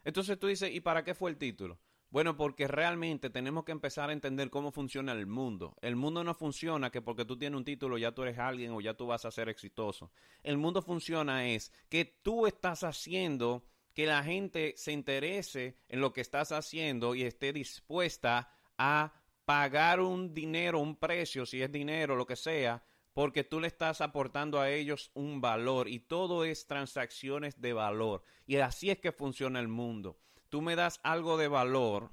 Entonces 0.03 0.39
tú 0.39 0.47
dices, 0.47 0.73
¿y 0.73 0.79
para 0.79 1.03
qué 1.03 1.13
fue 1.13 1.29
el 1.29 1.37
título? 1.37 1.79
Bueno, 2.11 2.35
porque 2.35 2.67
realmente 2.67 3.29
tenemos 3.29 3.65
que 3.65 3.71
empezar 3.71 4.09
a 4.09 4.13
entender 4.13 4.49
cómo 4.49 4.71
funciona 4.71 5.11
el 5.11 5.27
mundo. 5.27 5.77
El 5.79 5.95
mundo 5.95 6.23
no 6.23 6.33
funciona 6.33 6.89
que 6.89 7.03
porque 7.03 7.23
tú 7.23 7.37
tienes 7.37 7.55
un 7.55 7.65
título 7.65 7.99
ya 7.99 8.13
tú 8.13 8.23
eres 8.23 8.39
alguien 8.39 8.71
o 8.71 8.81
ya 8.81 8.95
tú 8.95 9.05
vas 9.05 9.25
a 9.25 9.31
ser 9.31 9.47
exitoso. 9.47 10.11
El 10.41 10.57
mundo 10.57 10.81
funciona 10.81 11.47
es 11.47 11.71
que 11.87 12.05
tú 12.05 12.47
estás 12.47 12.83
haciendo 12.83 13.63
que 13.93 14.07
la 14.07 14.23
gente 14.23 14.73
se 14.75 14.91
interese 14.91 15.77
en 15.87 16.01
lo 16.01 16.11
que 16.11 16.21
estás 16.21 16.51
haciendo 16.51 17.13
y 17.13 17.23
esté 17.23 17.53
dispuesta 17.53 18.49
a 18.79 19.13
pagar 19.45 19.99
un 19.99 20.33
dinero, 20.33 20.79
un 20.79 20.95
precio, 20.95 21.45
si 21.45 21.61
es 21.61 21.71
dinero, 21.71 22.15
lo 22.15 22.25
que 22.25 22.35
sea, 22.35 22.83
porque 23.13 23.43
tú 23.43 23.59
le 23.59 23.67
estás 23.67 24.01
aportando 24.01 24.59
a 24.59 24.71
ellos 24.71 25.11
un 25.13 25.41
valor 25.41 25.87
y 25.87 25.99
todo 25.99 26.43
es 26.43 26.65
transacciones 26.65 27.61
de 27.61 27.73
valor. 27.73 28.23
Y 28.47 28.55
así 28.55 28.89
es 28.89 28.97
que 28.97 29.11
funciona 29.11 29.59
el 29.59 29.67
mundo 29.67 30.17
tú 30.49 30.61
me 30.61 30.75
das 30.75 30.99
algo 31.03 31.37
de 31.37 31.47
valor 31.47 32.11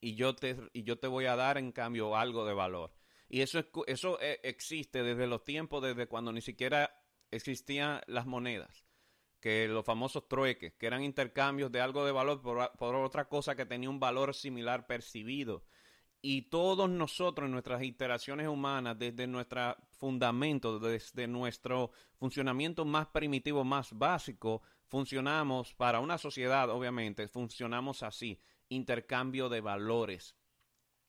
y 0.00 0.14
yo 0.14 0.34
te, 0.34 0.56
y 0.72 0.82
yo 0.84 0.98
te 0.98 1.06
voy 1.06 1.26
a 1.26 1.36
dar 1.36 1.58
en 1.58 1.72
cambio 1.72 2.16
algo 2.16 2.44
de 2.46 2.54
valor. 2.54 2.94
Y 3.28 3.40
eso, 3.40 3.64
eso 3.86 4.20
eh, 4.20 4.40
existe 4.42 5.02
desde 5.02 5.26
los 5.26 5.44
tiempos, 5.44 5.82
desde 5.82 6.06
cuando 6.06 6.32
ni 6.32 6.40
siquiera 6.40 6.94
existían 7.30 8.00
las 8.06 8.26
monedas. 8.26 8.84
que 9.40 9.68
los 9.68 9.84
famosos 9.84 10.26
trueques, 10.28 10.72
que 10.74 10.86
eran 10.86 11.02
intercambios 11.02 11.70
de 11.70 11.80
algo 11.80 12.04
de 12.06 12.12
valor 12.12 12.40
por, 12.40 12.72
por 12.78 12.94
otra 12.94 13.28
cosa 13.28 13.54
que 13.54 13.66
tenía 13.66 13.90
un 13.90 14.00
valor 14.00 14.34
similar 14.34 14.86
percibido. 14.86 15.64
Y 16.22 16.48
todos 16.48 16.88
nosotros 16.88 17.46
en 17.46 17.52
nuestras 17.52 17.82
interacciones 17.82 18.48
humanas, 18.48 18.98
desde 18.98 19.26
nuestro 19.26 19.76
fundamento, 19.98 20.78
desde 20.78 21.26
nuestro 21.26 21.90
funcionamiento 22.14 22.86
más 22.86 23.08
primitivo, 23.08 23.64
más 23.64 23.92
básico, 23.92 24.62
funcionamos 24.88 25.74
para 25.74 26.00
una 26.00 26.18
sociedad, 26.18 26.70
obviamente, 26.70 27.28
funcionamos 27.28 28.02
así, 28.02 28.40
intercambio 28.68 29.48
de 29.48 29.60
valores. 29.60 30.36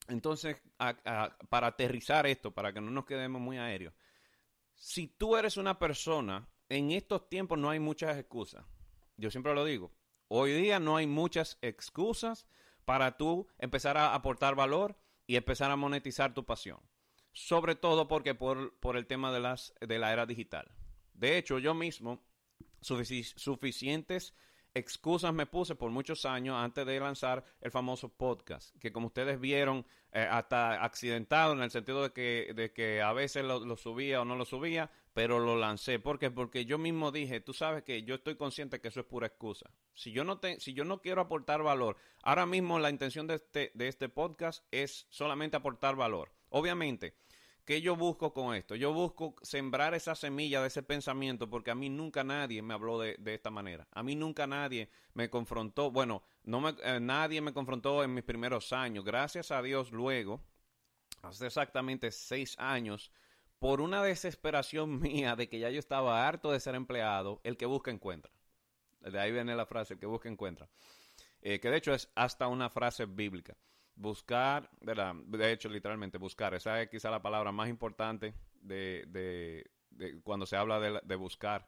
Entonces, 0.08 0.58
para 1.50 1.68
aterrizar 1.68 2.28
esto, 2.28 2.52
para 2.52 2.74
que 2.74 2.82
no 2.82 2.92
nos 2.92 3.06
quedemos 3.06 3.42
muy 3.42 3.58
aéreos, 3.58 3.94
si 4.76 5.08
tú 5.08 5.36
eres 5.36 5.58
una 5.58 5.80
persona, 5.80 6.48
en 6.70 6.92
estos 6.92 7.30
tiempos 7.30 7.58
no 7.58 7.70
hay 7.70 7.80
muchas 7.80 8.18
excusas. 8.18 8.66
Yo 9.18 9.32
siempre 9.32 9.56
lo 9.56 9.66
digo, 9.66 9.94
hoy 10.28 10.52
día 10.54 10.80
no 10.80 10.98
hay 10.98 11.08
muchas 11.08 11.58
excusas 11.62 12.48
para 12.84 13.18
tú 13.18 13.48
empezar 13.58 13.98
a 13.98 14.14
aportar 14.14 14.56
valor 14.56 14.98
y 15.26 15.38
empezar 15.38 15.72
a 15.72 15.76
monetizar 15.76 16.34
tu 16.34 16.46
pasión. 16.46 16.80
Sobre 17.32 17.76
todo 17.76 18.08
porque 18.08 18.36
por, 18.36 18.78
por 18.80 18.98
el 18.98 19.08
tema 19.08 19.32
de, 19.32 19.40
las, 19.40 19.74
de 19.82 20.00
la 20.00 20.14
era 20.14 20.26
digital. 20.26 20.72
De 21.14 21.38
hecho, 21.38 21.60
yo 21.60 21.74
mismo, 21.74 22.25
suficientes 22.86 24.34
excusas 24.76 25.34
me 25.34 25.46
puse 25.46 25.74
por 25.74 25.90
muchos 25.90 26.26
años 26.26 26.58
antes 26.58 26.86
de 26.86 27.00
lanzar 27.00 27.46
el 27.62 27.72
famoso 27.72 28.10
podcast, 28.10 28.76
que 28.78 28.92
como 28.92 29.08
ustedes 29.08 29.40
vieron, 29.40 29.86
eh, 30.12 30.28
hasta 30.30 30.84
accidentado 30.84 31.54
en 31.54 31.62
el 31.62 31.72
sentido 31.72 32.04
de 32.04 32.12
que, 32.12 32.52
de 32.54 32.74
que 32.74 33.02
a 33.02 33.14
veces 33.14 33.46
lo, 33.46 33.78
subía 33.78 34.22
o 34.22 34.26
no 34.26 34.36
lo 34.36 34.44
subía, 34.44 34.92
pero 35.14 35.40
lo 35.40 35.58
lancé. 35.58 35.98
¿Por 35.98 36.20
qué? 36.20 36.30
Porque 36.30 36.66
yo 36.66 36.78
mismo 36.78 37.14
dije, 37.14 37.40
tú 37.40 37.54
sabes 37.54 37.84
que 37.84 38.04
yo 38.04 38.16
estoy 38.16 38.36
consciente 38.36 38.82
que 38.82 38.90
eso 38.90 39.00
es 39.00 39.06
pura 39.06 39.28
excusa. 39.28 39.72
Si 39.94 40.12
yo 40.12 40.26
no, 40.26 40.40
te, 40.40 40.60
si 40.60 40.74
yo 40.74 40.84
no 40.84 41.02
quiero 41.02 41.22
aportar 41.22 41.64
valor, 41.64 41.96
ahora 42.22 42.46
mismo 42.46 42.78
la 42.78 42.90
intención 42.90 43.28
de 43.28 43.36
este, 43.36 43.72
de 43.74 43.88
este 43.88 44.10
podcast 44.10 44.66
es 44.72 45.08
solamente 45.10 45.56
aportar 45.56 45.96
valor. 45.96 46.34
Obviamente, 46.50 47.16
¿Qué 47.66 47.82
yo 47.82 47.96
busco 47.96 48.32
con 48.32 48.54
esto? 48.54 48.76
Yo 48.76 48.94
busco 48.94 49.36
sembrar 49.42 49.96
esa 49.96 50.14
semilla 50.14 50.62
de 50.62 50.68
ese 50.68 50.84
pensamiento 50.84 51.50
porque 51.50 51.72
a 51.72 51.76
mí 51.76 51.90
nunca 51.90 52.24
nadie 52.24 52.62
me 52.62 52.76
habló 52.76 53.00
de, 53.00 53.16
de 53.18 53.34
esta 53.34 53.50
manera. 53.50 53.88
A 53.92 54.04
mí 54.04 54.16
nunca 54.16 54.46
nadie 54.46 54.88
me 55.16 55.32
confrontó. 55.32 55.90
Bueno, 55.90 56.22
no 56.44 56.62
me, 56.62 56.76
eh, 56.84 57.00
nadie 57.00 57.42
me 57.42 57.54
confrontó 57.54 58.04
en 58.04 58.14
mis 58.14 58.24
primeros 58.24 58.72
años. 58.72 59.04
Gracias 59.04 59.50
a 59.50 59.64
Dios 59.64 59.92
luego, 59.92 60.42
hace 61.24 61.48
exactamente 61.48 62.12
seis 62.12 62.56
años, 62.60 63.12
por 63.58 63.82
una 63.82 64.04
desesperación 64.04 65.00
mía 65.02 65.36
de 65.36 65.50
que 65.50 65.58
ya 65.58 65.72
yo 65.72 65.80
estaba 65.80 66.28
harto 66.28 66.52
de 66.52 66.60
ser 66.60 66.76
empleado, 66.76 67.42
el 67.44 67.58
que 67.58 67.66
busca 67.66 67.90
encuentra. 67.90 68.32
De 69.00 69.20
ahí 69.20 69.32
viene 69.32 69.56
la 69.56 69.66
frase, 69.66 69.96
el 69.96 70.00
que 70.00 70.06
busca 70.06 70.30
encuentra. 70.30 70.70
Eh, 71.42 71.60
que 71.60 71.72
de 71.72 71.78
hecho 71.78 71.96
es 71.96 72.12
hasta 72.14 72.48
una 72.48 72.70
frase 72.70 73.06
bíblica. 73.06 73.58
Buscar, 73.96 74.70
de, 74.82 74.94
la, 74.94 75.14
de 75.14 75.52
hecho, 75.52 75.70
literalmente 75.70 76.18
buscar. 76.18 76.54
Esa 76.54 76.82
es 76.82 76.90
quizá 76.90 77.10
la 77.10 77.22
palabra 77.22 77.52
más 77.52 77.70
importante 77.70 78.34
de, 78.62 79.06
de, 79.08 79.72
de 79.92 80.22
cuando 80.22 80.46
se 80.46 80.58
habla 80.58 80.80
de, 80.80 81.16
buscar. 81.16 81.68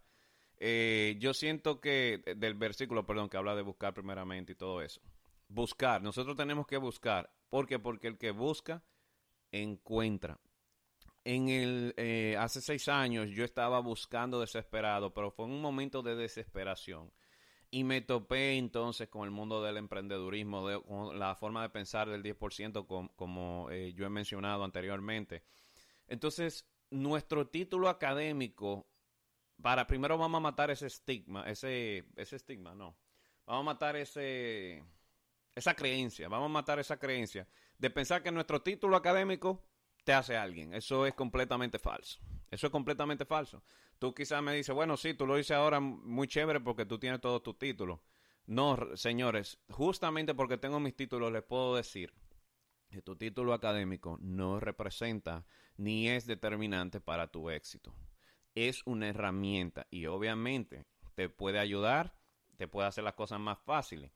Eh, 0.57 1.15
yo 1.19 1.33
siento 1.33 1.79
que, 1.79 2.21
del 2.35 2.55
versículo, 2.55 3.05
perdón, 3.05 3.29
que 3.29 3.37
habla 3.37 3.55
de 3.55 3.61
buscar 3.61 3.93
primeramente 3.93 4.53
y 4.53 4.55
todo 4.55 4.81
eso. 4.81 5.01
Buscar, 5.47 6.01
nosotros 6.01 6.35
tenemos 6.35 6.67
que 6.67 6.77
buscar. 6.77 7.31
¿Por 7.49 7.67
qué? 7.67 7.79
Porque 7.79 8.07
el 8.07 8.17
que 8.17 8.31
busca, 8.31 8.83
encuentra. 9.51 10.39
En 11.23 11.49
el, 11.49 11.93
eh, 11.97 12.35
hace 12.39 12.61
seis 12.61 12.87
años 12.87 13.29
yo 13.29 13.43
estaba 13.43 13.79
buscando 13.79 14.39
desesperado, 14.39 15.13
pero 15.13 15.31
fue 15.31 15.45
un 15.45 15.61
momento 15.61 16.01
de 16.01 16.15
desesperación. 16.15 17.11
Y 17.69 17.83
me 17.83 18.01
topé 18.01 18.57
entonces 18.57 19.09
con 19.09 19.25
el 19.25 19.31
mundo 19.31 19.61
del 19.61 19.77
emprendedurismo, 19.77 20.67
de, 20.67 20.81
con 20.81 21.19
la 21.19 21.35
forma 21.35 21.61
de 21.61 21.69
pensar 21.69 22.09
del 22.09 22.23
10%, 22.23 23.11
como, 23.15 23.69
eh, 23.71 23.93
yo 23.93 24.05
he 24.05 24.09
mencionado 24.09 24.63
anteriormente. 24.63 25.43
Entonces, 26.07 26.65
nuestro 26.89 27.47
título 27.47 27.89
académico, 27.89 28.87
para 29.61 29.85
primero 29.85 30.17
vamos 30.17 30.37
a 30.37 30.41
matar 30.41 30.71
ese 30.71 30.87
estigma, 30.87 31.43
ese, 31.49 32.05
ese 32.15 32.37
estigma, 32.37 32.73
no. 32.73 32.97
Vamos 33.45 33.61
a 33.61 33.73
matar 33.73 33.95
ese, 33.97 34.83
esa 35.55 35.73
creencia, 35.73 36.29
vamos 36.29 36.45
a 36.45 36.53
matar 36.53 36.79
esa 36.79 36.97
creencia 36.97 37.47
de 37.77 37.89
pensar 37.89 38.23
que 38.23 38.31
nuestro 38.31 38.61
título 38.61 38.95
académico 38.95 39.63
te 40.07 40.13
hace 40.13 40.37
alguien. 40.37 40.73
Eso 40.73 41.05
es 41.05 41.13
completamente 41.13 41.79
falso. 41.79 42.17
Eso 42.49 42.67
es 42.67 42.71
completamente 42.71 43.25
falso. 43.25 43.61
Tú 43.99 44.13
quizás 44.13 44.41
me 44.41 44.53
dices, 44.53 44.73
bueno, 44.73 44.95
sí, 44.95 45.13
tú 45.13 45.27
lo 45.27 45.35
dices 45.35 45.51
ahora 45.51 45.81
muy 45.81 46.29
chévere 46.29 46.61
porque 46.61 46.85
tú 46.85 46.97
tienes 46.97 47.19
todos 47.19 47.43
tus 47.43 47.59
títulos. 47.59 47.99
No, 48.45 48.95
señores, 48.95 49.59
justamente 49.67 50.33
porque 50.33 50.57
tengo 50.57 50.79
mis 50.79 50.95
títulos 50.95 51.29
les 51.33 51.43
puedo 51.43 51.75
decir 51.75 52.13
que 52.89 53.01
tu 53.01 53.17
título 53.17 53.51
académico 53.51 54.17
no 54.21 54.61
representa 54.61 55.45
ni 55.75 56.07
es 56.07 56.25
determinante 56.25 57.01
para 57.01 57.27
tu 57.27 57.49
éxito. 57.49 57.93
Es 58.55 58.83
una 58.85 59.09
herramienta 59.09 59.87
y 59.91 60.05
obviamente 60.05 60.85
te 61.15 61.27
puede 61.27 61.59
ayudar, 61.59 62.17
te 62.55 62.69
puede 62.69 62.87
hacer 62.87 63.03
las 63.03 63.15
cosas 63.15 63.41
más 63.41 63.59
fáciles, 63.59 64.13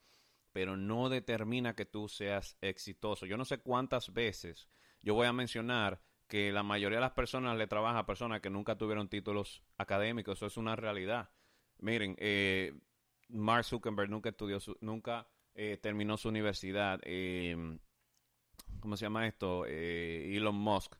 pero 0.53 0.77
no 0.77 1.09
determina 1.09 1.75
que 1.75 1.83
tú 1.83 2.07
seas 2.07 2.57
exitoso. 2.61 3.25
Yo 3.25 3.35
no 3.35 3.43
sé 3.43 3.57
cuántas 3.57 4.13
veces 4.13 4.69
yo 5.01 5.13
voy 5.13 5.27
a 5.27 5.33
mencionar 5.33 6.01
que 6.27 6.51
la 6.51 6.63
mayoría 6.63 6.97
de 6.97 7.01
las 7.01 7.11
personas 7.11 7.57
le 7.57 7.67
trabaja 7.67 7.99
a 7.99 8.05
personas 8.05 8.41
que 8.41 8.49
nunca 8.49 8.77
tuvieron 8.77 9.09
títulos 9.09 9.63
académicos. 9.77 10.37
Eso 10.37 10.45
es 10.45 10.57
una 10.57 10.75
realidad. 10.75 11.29
Miren, 11.79 12.15
eh, 12.19 12.73
Mark 13.29 13.65
Zuckerberg 13.65 14.09
nunca 14.09 14.29
estudió, 14.29 14.59
su, 14.59 14.77
nunca 14.81 15.27
eh, 15.53 15.77
terminó 15.77 16.17
su 16.17 16.29
universidad. 16.29 16.99
Eh, 17.03 17.77
¿Cómo 18.79 18.95
se 18.97 19.05
llama 19.05 19.27
esto? 19.27 19.65
Eh, 19.67 20.35
Elon 20.35 20.55
Musk, 20.55 20.95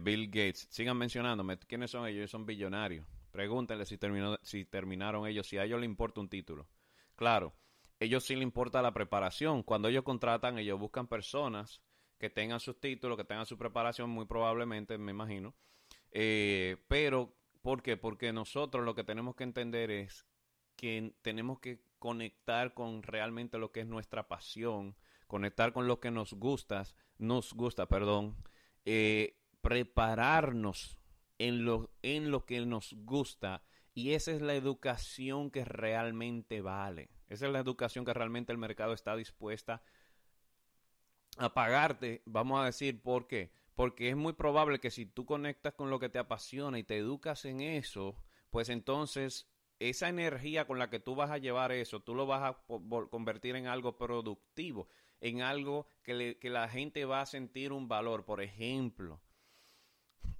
Bill 0.00 0.26
Gates. 0.26 0.68
Sigan 0.70 0.96
mencionándome. 0.96 1.58
¿Quiénes 1.58 1.90
son 1.90 2.06
ellos? 2.06 2.18
Ellos 2.18 2.30
son 2.30 2.46
billonarios. 2.46 3.06
Pregúntenle 3.30 3.84
si, 3.84 3.98
terminó, 3.98 4.38
si 4.42 4.64
terminaron 4.64 5.26
ellos, 5.26 5.46
si 5.46 5.58
a 5.58 5.64
ellos 5.64 5.80
les 5.80 5.88
importa 5.88 6.20
un 6.20 6.28
título. 6.28 6.68
Claro, 7.14 7.54
ellos 8.00 8.24
sí 8.24 8.34
les 8.34 8.42
importa 8.42 8.82
la 8.82 8.92
preparación. 8.92 9.62
Cuando 9.62 9.88
ellos 9.88 10.04
contratan, 10.04 10.58
ellos 10.58 10.78
buscan 10.78 11.06
personas 11.06 11.82
que 12.18 12.30
tengan 12.30 12.60
sus 12.60 12.80
títulos, 12.80 13.16
que 13.16 13.24
tengan 13.24 13.46
su 13.46 13.58
preparación, 13.58 14.10
muy 14.10 14.26
probablemente, 14.26 14.98
me 14.98 15.12
imagino. 15.12 15.54
Eh, 16.10 16.76
pero, 16.88 17.34
¿por 17.62 17.82
qué? 17.82 17.96
Porque 17.96 18.32
nosotros 18.32 18.84
lo 18.84 18.94
que 18.94 19.04
tenemos 19.04 19.34
que 19.36 19.44
entender 19.44 19.90
es 19.90 20.26
que 20.76 21.14
tenemos 21.22 21.60
que 21.60 21.82
conectar 21.98 22.74
con 22.74 23.02
realmente 23.02 23.58
lo 23.58 23.72
que 23.72 23.80
es 23.80 23.86
nuestra 23.86 24.28
pasión, 24.28 24.96
conectar 25.26 25.72
con 25.72 25.86
lo 25.86 26.00
que 26.00 26.10
nos 26.10 26.34
gusta, 26.34 26.84
nos 27.18 27.52
gusta, 27.52 27.86
perdón, 27.86 28.36
eh, 28.84 29.38
prepararnos 29.60 30.98
en 31.38 31.64
lo, 31.64 31.90
en 32.02 32.30
lo 32.30 32.46
que 32.46 32.64
nos 32.64 32.94
gusta 33.04 33.62
y 33.94 34.12
esa 34.12 34.32
es 34.32 34.42
la 34.42 34.54
educación 34.54 35.50
que 35.50 35.64
realmente 35.64 36.60
vale. 36.60 37.08
Esa 37.28 37.46
es 37.46 37.52
la 37.52 37.60
educación 37.60 38.04
que 38.04 38.12
realmente 38.12 38.52
el 38.52 38.58
mercado 38.58 38.92
está 38.92 39.16
dispuesta 39.16 39.74
a 39.74 39.82
pagarte, 41.54 42.22
vamos 42.26 42.60
a 42.60 42.66
decir, 42.66 43.02
¿por 43.02 43.26
qué? 43.26 43.52
Porque 43.74 44.08
es 44.08 44.16
muy 44.16 44.32
probable 44.32 44.78
que 44.78 44.90
si 44.90 45.06
tú 45.06 45.26
conectas 45.26 45.74
con 45.74 45.90
lo 45.90 45.98
que 45.98 46.08
te 46.08 46.18
apasiona 46.18 46.78
y 46.78 46.82
te 46.82 46.96
educas 46.96 47.44
en 47.44 47.60
eso, 47.60 48.16
pues 48.50 48.68
entonces 48.68 49.48
esa 49.78 50.08
energía 50.08 50.66
con 50.66 50.78
la 50.78 50.88
que 50.88 51.00
tú 51.00 51.14
vas 51.14 51.30
a 51.30 51.38
llevar 51.38 51.72
eso, 51.72 52.00
tú 52.00 52.14
lo 52.14 52.26
vas 52.26 52.42
a 52.42 52.62
convertir 53.10 53.56
en 53.56 53.66
algo 53.66 53.98
productivo, 53.98 54.88
en 55.20 55.42
algo 55.42 55.86
que, 56.02 56.14
le, 56.14 56.38
que 56.38 56.50
la 56.50 56.68
gente 56.68 57.04
va 57.04 57.20
a 57.20 57.26
sentir 57.26 57.72
un 57.72 57.88
valor. 57.88 58.24
Por 58.24 58.40
ejemplo, 58.40 59.20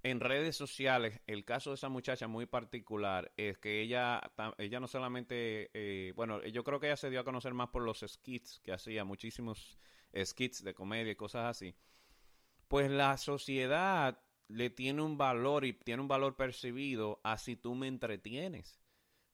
en 0.02 0.20
redes 0.20 0.56
sociales, 0.56 1.20
el 1.26 1.44
caso 1.44 1.70
de 1.70 1.74
esa 1.74 1.88
muchacha 1.88 2.28
muy 2.28 2.46
particular 2.46 3.32
es 3.36 3.58
que 3.58 3.82
ella, 3.82 4.22
ella 4.56 4.80
no 4.80 4.88
solamente, 4.88 5.70
eh, 5.74 6.12
bueno, 6.14 6.42
yo 6.46 6.64
creo 6.64 6.80
que 6.80 6.86
ella 6.86 6.96
se 6.96 7.10
dio 7.10 7.20
a 7.20 7.24
conocer 7.24 7.54
más 7.54 7.68
por 7.68 7.82
los 7.82 8.04
skits 8.06 8.60
que 8.60 8.72
hacía, 8.72 9.04
muchísimos 9.04 9.78
skits 10.24 10.62
de 10.62 10.74
comedia 10.74 11.12
y 11.12 11.16
cosas 11.16 11.46
así, 11.46 11.76
pues 12.68 12.90
la 12.90 13.16
sociedad 13.16 14.20
le 14.48 14.70
tiene 14.70 15.02
un 15.02 15.18
valor 15.18 15.64
y 15.64 15.72
tiene 15.72 16.02
un 16.02 16.08
valor 16.08 16.36
percibido 16.36 17.20
a 17.24 17.38
si 17.38 17.56
tú 17.56 17.74
me 17.74 17.88
entretienes. 17.88 18.80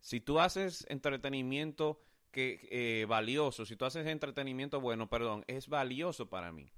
Si 0.00 0.20
tú 0.20 0.40
haces 0.40 0.84
entretenimiento 0.88 2.00
que 2.30 2.68
eh, 2.70 3.04
valioso, 3.06 3.64
si 3.66 3.76
tú 3.76 3.84
haces 3.84 4.06
entretenimiento 4.06 4.80
bueno, 4.80 5.08
perdón, 5.08 5.44
es 5.46 5.68
valioso 5.68 6.28
para 6.28 6.50
mí. 6.50 6.72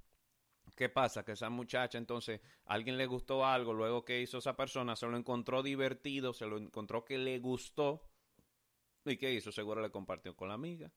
¿Qué 0.75 0.89
pasa? 0.89 1.23
Que 1.23 1.31
esa 1.31 1.49
muchacha 1.49 1.97
entonces, 1.97 2.41
alguien 2.65 2.97
le 2.97 3.05
gustó 3.05 3.45
algo, 3.45 3.73
luego 3.73 4.03
que 4.03 4.21
hizo 4.21 4.39
esa 4.39 4.57
persona, 4.57 4.95
se 4.97 5.07
lo 5.07 5.15
encontró 5.15 5.63
divertido, 5.63 6.33
se 6.33 6.45
lo 6.45 6.57
encontró 6.57 7.05
que 7.05 7.17
le 7.17 7.39
gustó. 7.39 8.03
¿Y 9.05 9.15
qué 9.17 9.33
hizo? 9.33 9.51
Seguro 9.51 9.81
le 9.81 9.89
compartió 9.89 10.35
con 10.35 10.49
la 10.49 10.55
amiga. 10.55 10.91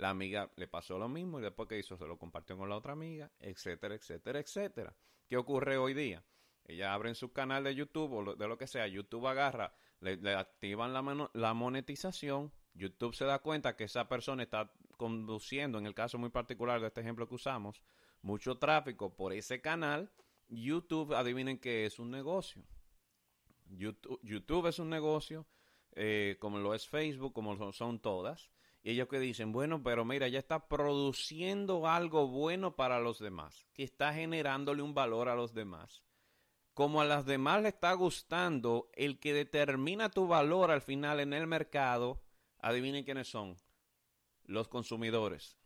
La 0.00 0.08
amiga 0.08 0.50
le 0.56 0.66
pasó 0.66 0.98
lo 0.98 1.10
mismo 1.10 1.38
y 1.38 1.42
después 1.42 1.68
que 1.68 1.78
hizo 1.78 1.98
se 1.98 2.06
lo 2.06 2.18
compartió 2.18 2.56
con 2.56 2.70
la 2.70 2.76
otra 2.76 2.94
amiga, 2.94 3.30
etcétera, 3.38 3.94
etcétera, 3.94 4.38
etcétera. 4.38 4.96
¿Qué 5.28 5.36
ocurre 5.36 5.76
hoy 5.76 5.92
día? 5.92 6.24
Ella 6.64 6.94
abre 6.94 7.10
en 7.10 7.14
su 7.14 7.34
canal 7.34 7.64
de 7.64 7.74
YouTube 7.74 8.10
o 8.14 8.34
de 8.34 8.48
lo 8.48 8.56
que 8.56 8.66
sea, 8.66 8.86
YouTube 8.86 9.26
agarra, 9.26 9.74
le, 10.00 10.34
activan 10.34 10.94
la, 10.94 11.30
la 11.34 11.52
monetización, 11.52 12.50
YouTube 12.72 13.14
se 13.14 13.26
da 13.26 13.40
cuenta 13.40 13.76
que 13.76 13.84
esa 13.84 14.08
persona 14.08 14.42
está 14.42 14.72
conduciendo, 14.96 15.76
en 15.76 15.84
el 15.84 15.94
caso 15.94 16.16
muy 16.16 16.30
particular 16.30 16.80
de 16.80 16.86
este 16.86 17.02
ejemplo 17.02 17.28
que 17.28 17.34
usamos, 17.34 17.82
mucho 18.22 18.56
tráfico 18.56 19.14
por 19.14 19.34
ese 19.34 19.60
canal. 19.60 20.10
YouTube, 20.48 21.12
adivinen 21.12 21.58
que 21.58 21.84
es 21.84 21.98
un 21.98 22.10
negocio. 22.10 22.64
YouTube, 23.68 24.66
es 24.66 24.78
un 24.78 24.88
negocio, 24.88 25.46
eh, 25.92 26.38
como 26.40 26.58
lo 26.58 26.74
es 26.74 26.88
Facebook, 26.88 27.34
como 27.34 27.54
lo 27.54 27.70
son 27.74 28.00
todas. 28.00 28.50
Y 28.82 28.92
ellos 28.92 29.08
que 29.08 29.18
dicen, 29.18 29.52
bueno, 29.52 29.82
pero 29.82 30.04
mira, 30.04 30.28
ya 30.28 30.38
está 30.38 30.66
produciendo 30.68 31.86
algo 31.86 32.28
bueno 32.28 32.76
para 32.76 32.98
los 32.98 33.18
demás, 33.18 33.66
que 33.74 33.82
está 33.82 34.14
generándole 34.14 34.82
un 34.82 34.94
valor 34.94 35.28
a 35.28 35.34
los 35.34 35.52
demás. 35.52 36.02
Como 36.72 37.00
a 37.00 37.04
las 37.04 37.26
demás 37.26 37.62
le 37.62 37.68
está 37.68 37.92
gustando, 37.92 38.88
el 38.94 39.18
que 39.18 39.34
determina 39.34 40.08
tu 40.08 40.26
valor 40.26 40.70
al 40.70 40.80
final 40.80 41.20
en 41.20 41.34
el 41.34 41.46
mercado, 41.46 42.22
adivinen 42.58 43.04
quiénes 43.04 43.28
son, 43.28 43.56
los 44.44 44.68
consumidores. 44.68 45.58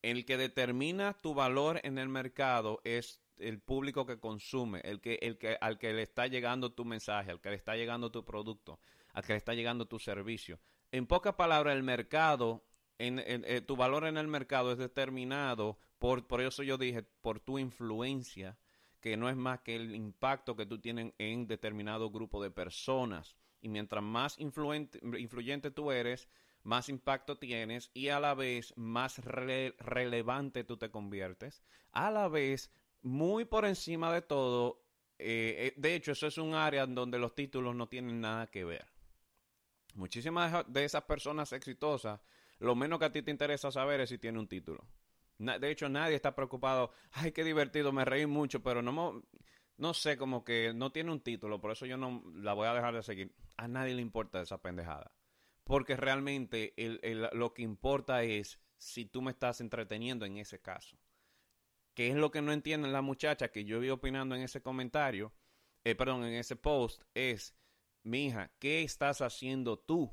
El 0.00 0.24
que 0.24 0.38
determina 0.38 1.14
tu 1.14 1.34
valor 1.34 1.80
en 1.82 1.98
el 1.98 2.08
mercado 2.08 2.80
es 2.84 3.20
el 3.36 3.60
público 3.60 4.06
que 4.06 4.18
consume, 4.18 4.80
el 4.84 5.00
que, 5.00 5.18
el 5.20 5.36
que, 5.36 5.58
al 5.60 5.78
que 5.78 5.92
le 5.92 6.02
está 6.02 6.26
llegando 6.26 6.72
tu 6.72 6.84
mensaje, 6.84 7.32
al 7.32 7.40
que 7.40 7.50
le 7.50 7.56
está 7.56 7.76
llegando 7.76 8.10
tu 8.10 8.24
producto, 8.24 8.80
al 9.12 9.24
que 9.24 9.34
le 9.34 9.38
está 9.38 9.54
llegando 9.54 9.86
tu 9.86 9.98
servicio. 9.98 10.58
En 10.90 11.06
pocas 11.06 11.34
palabras, 11.34 11.76
el 11.76 11.82
mercado, 11.82 12.64
en, 12.98 13.20
eh, 13.24 13.60
tu 13.60 13.76
valor 13.76 14.06
en 14.06 14.16
el 14.16 14.28
mercado 14.28 14.72
es 14.72 14.78
determinado 14.78 15.78
por, 15.98 16.26
por 16.26 16.40
eso 16.40 16.62
yo 16.62 16.78
dije, 16.78 17.02
por 17.02 17.40
tu 17.40 17.58
influencia, 17.58 18.56
que 19.00 19.16
no 19.16 19.28
es 19.28 19.36
más 19.36 19.60
que 19.60 19.76
el 19.76 19.94
impacto 19.94 20.56
que 20.56 20.66
tú 20.66 20.80
tienes 20.80 21.12
en 21.18 21.46
determinado 21.46 22.10
grupo 22.10 22.42
de 22.42 22.50
personas. 22.50 23.36
Y 23.60 23.68
mientras 23.68 24.02
más 24.02 24.38
influyente 24.38 25.70
tú 25.70 25.90
eres, 25.90 26.28
más 26.62 26.88
impacto 26.88 27.38
tienes 27.38 27.90
y 27.94 28.08
a 28.08 28.20
la 28.20 28.34
vez 28.34 28.72
más 28.76 29.18
relevante 29.18 30.64
tú 30.64 30.76
te 30.76 30.90
conviertes. 30.90 31.62
A 31.92 32.10
la 32.10 32.28
vez, 32.28 32.72
muy 33.02 33.44
por 33.44 33.64
encima 33.64 34.12
de 34.12 34.22
todo, 34.22 34.82
eh, 35.18 35.56
eh, 35.58 35.74
de 35.76 35.94
hecho, 35.94 36.12
eso 36.12 36.26
es 36.28 36.38
un 36.38 36.54
área 36.54 36.86
donde 36.86 37.18
los 37.18 37.34
títulos 37.34 37.74
no 37.74 37.88
tienen 37.88 38.20
nada 38.20 38.46
que 38.46 38.64
ver. 38.64 38.86
Muchísimas 39.94 40.64
de 40.68 40.84
esas 40.84 41.02
personas 41.04 41.52
exitosas, 41.52 42.20
lo 42.58 42.74
menos 42.74 42.98
que 42.98 43.06
a 43.06 43.12
ti 43.12 43.22
te 43.22 43.30
interesa 43.30 43.70
saber 43.70 44.00
es 44.00 44.10
si 44.10 44.18
tiene 44.18 44.38
un 44.38 44.48
título. 44.48 44.86
De 45.38 45.70
hecho, 45.70 45.88
nadie 45.88 46.16
está 46.16 46.34
preocupado. 46.34 46.92
Ay, 47.12 47.32
qué 47.32 47.44
divertido, 47.44 47.92
me 47.92 48.04
reí 48.04 48.26
mucho, 48.26 48.62
pero 48.62 48.82
no, 48.82 49.22
no 49.76 49.94
sé, 49.94 50.16
como 50.16 50.44
que 50.44 50.72
no 50.74 50.90
tiene 50.90 51.12
un 51.12 51.20
título, 51.20 51.60
por 51.60 51.70
eso 51.70 51.86
yo 51.86 51.96
no 51.96 52.24
la 52.34 52.54
voy 52.54 52.66
a 52.66 52.74
dejar 52.74 52.94
de 52.94 53.02
seguir. 53.02 53.34
A 53.56 53.68
nadie 53.68 53.94
le 53.94 54.02
importa 54.02 54.40
esa 54.40 54.60
pendejada. 54.60 55.12
Porque 55.64 55.96
realmente 55.96 56.74
lo 57.32 57.54
que 57.54 57.62
importa 57.62 58.22
es 58.22 58.58
si 58.76 59.04
tú 59.04 59.22
me 59.22 59.32
estás 59.32 59.60
entreteniendo 59.60 60.24
en 60.24 60.38
ese 60.38 60.60
caso. 60.60 60.98
¿Qué 61.94 62.08
es 62.08 62.14
lo 62.14 62.30
que 62.30 62.42
no 62.42 62.52
entienden 62.52 62.92
la 62.92 63.02
muchacha 63.02 63.50
que 63.50 63.64
yo 63.64 63.80
vi 63.80 63.90
opinando 63.90 64.34
en 64.34 64.42
ese 64.42 64.62
comentario? 64.62 65.32
Eh, 65.84 65.94
perdón, 65.94 66.24
en 66.24 66.34
ese 66.34 66.56
post, 66.56 67.02
es 67.14 67.56
hija, 68.04 68.50
¿qué 68.58 68.82
estás 68.82 69.20
haciendo 69.20 69.78
tú? 69.78 70.12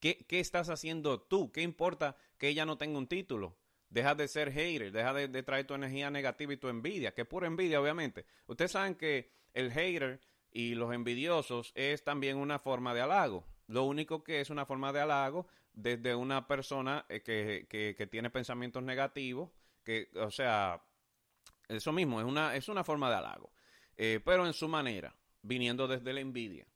¿Qué, 0.00 0.24
¿Qué, 0.26 0.40
estás 0.40 0.68
haciendo 0.68 1.20
tú? 1.20 1.50
¿Qué 1.52 1.62
importa 1.62 2.16
que 2.38 2.48
ella 2.48 2.66
no 2.66 2.78
tenga 2.78 2.98
un 2.98 3.06
título? 3.06 3.56
Deja 3.88 4.14
de 4.14 4.28
ser 4.28 4.52
hater, 4.52 4.92
deja 4.92 5.14
de, 5.14 5.42
traer 5.42 5.66
tu 5.66 5.74
energía 5.74 6.10
negativa 6.10 6.52
y 6.52 6.56
tu 6.56 6.68
envidia, 6.68 7.14
que 7.14 7.22
es 7.22 7.28
pura 7.28 7.46
envidia, 7.46 7.80
obviamente. 7.80 8.26
Ustedes 8.46 8.72
saben 8.72 8.96
que 8.96 9.32
el 9.54 9.70
hater 9.72 10.20
y 10.50 10.74
los 10.74 10.92
envidiosos 10.92 11.72
es 11.74 12.02
también 12.02 12.36
una 12.36 12.58
forma 12.58 12.94
de 12.94 13.00
halago. 13.00 13.46
Lo 13.68 13.84
único 13.84 14.22
que 14.22 14.40
es 14.40 14.50
una 14.50 14.66
forma 14.66 14.92
de 14.92 15.00
halago 15.00 15.46
desde 15.72 16.14
una 16.14 16.46
persona 16.46 17.06
eh, 17.08 17.22
que, 17.22 17.66
que, 17.68 17.94
que 17.96 18.06
tiene 18.06 18.30
pensamientos 18.30 18.82
negativos, 18.82 19.50
que, 19.84 20.10
o 20.16 20.30
sea, 20.30 20.82
eso 21.68 21.92
mismo, 21.92 22.20
es 22.20 22.26
una, 22.26 22.56
es 22.56 22.68
una 22.68 22.84
forma 22.84 23.08
de 23.10 23.16
halago. 23.16 23.52
Eh, 23.96 24.20
pero 24.24 24.46
en 24.46 24.52
su 24.52 24.68
manera, 24.68 25.14
viniendo 25.42 25.88
desde 25.88 26.12
la 26.12 26.20
envidia. 26.20 26.66